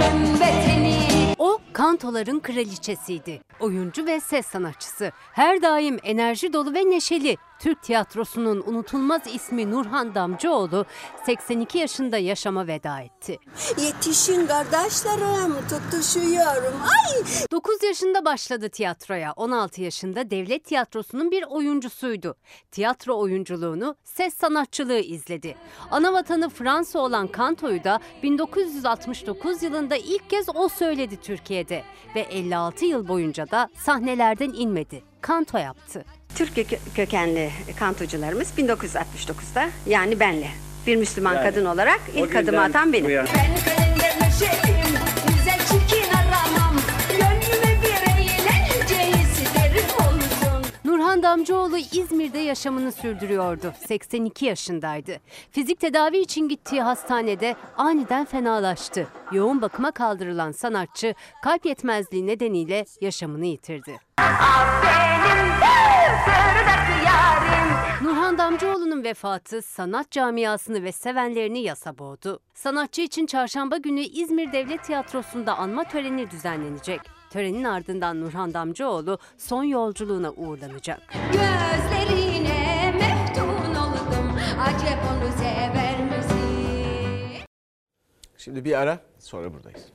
[0.00, 0.96] pembe teni.
[1.38, 3.40] O kantoların kraliçesiydi.
[3.60, 5.12] Oyuncu ve ses sanatçısı.
[5.32, 7.36] Her daim enerji dolu ve neşeli.
[7.60, 10.86] Türk tiyatrosunun unutulmaz ismi Nurhan Damcıoğlu
[11.26, 13.38] 82 yaşında yaşama veda etti.
[13.78, 16.74] Yetişin kardeşlerim tutuşuyorum.
[16.82, 17.24] Ay!
[17.52, 19.32] 9 yaşında başladı tiyatroya.
[19.32, 22.34] 16 yaşında devlet tiyatrosunun bir oyuncusuydu.
[22.70, 25.56] Tiyatro oyunculuğunu, ses sanatçılığı izledi.
[25.90, 31.84] Ana vatanı Fransa olan kantoyu da 1969 yılında ilk kez o söyledi Türkiye'de
[32.14, 35.02] ve 56 yıl boyunca da sahnelerden inmedi.
[35.20, 36.04] Kanto yaptı.
[36.34, 40.48] Türk kö- kökenli kantocularımız 1969'da yani benle
[40.86, 43.10] bir Müslüman Yani kadın olarak ilk adımı atan benim.
[43.10, 43.28] yana.
[43.28, 44.94] Ben kalender şefim,
[45.28, 46.76] güzel çirkin aramam.
[47.10, 50.64] Gönlüme bir eğlence isterim olsun.
[50.84, 53.72] Nurhan Damcıoğlu İzmir'de yaşamını sürdürüyordu.
[53.88, 55.16] 82 yaşındaydı.
[55.50, 59.06] Fizik tedavi için gittiği hastanede aniden fenalaştı.
[59.32, 63.98] Yoğun bakıma kaldırılan sanatçı kalp yetmezliği nedeniyle yaşamını yitirdi.
[68.02, 72.40] Nurhan Damcıoğlu'nun vefatı sanat camiasını ve sevenlerini yasa boğdu.
[72.54, 77.00] Sanatçı için çarşamba günü İzmir Devlet Tiyatrosu'nda anma töreni düzenlenecek.
[77.30, 81.00] Törenin ardından Nurhan Damcıoğlu son yolculuğuna uğurlanacak.
[81.32, 84.38] Gözlerine meftun oldum.
[84.60, 87.44] Acep onu sever misin?
[88.38, 89.86] Şimdi bir ara sonra buradayız.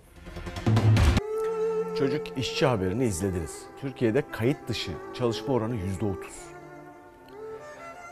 [1.99, 3.61] Çocuk işçi haberini izlediniz.
[3.81, 6.33] Türkiye'de kayıt dışı çalışma oranı yüzde otuz.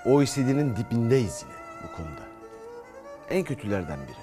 [0.06, 1.54] OECD'nin dibindeyiz yine
[1.84, 2.22] bu konuda.
[3.30, 4.18] En kötülerden biri.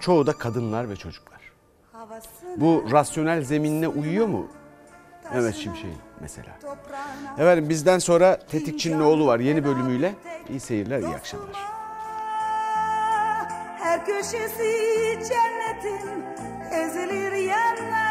[0.00, 1.40] Çoğu da kadınlar ve çocuklar.
[2.56, 4.48] Bu rasyonel zeminine uyuyor mu?
[5.34, 6.58] Mehmet Şimşek'in mesela.
[7.38, 10.14] Efendim bizden sonra Tetikçinin oğlu var yeni bölümüyle.
[10.48, 11.56] İyi seyirler, iyi akşamlar.
[13.78, 16.24] Her köşesi cennetin
[16.72, 18.03] ezilir yerler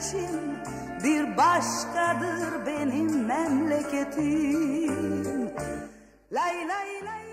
[0.00, 0.58] için
[1.04, 4.90] bir başkadır benim memleketim.
[6.32, 7.29] Lay lay lay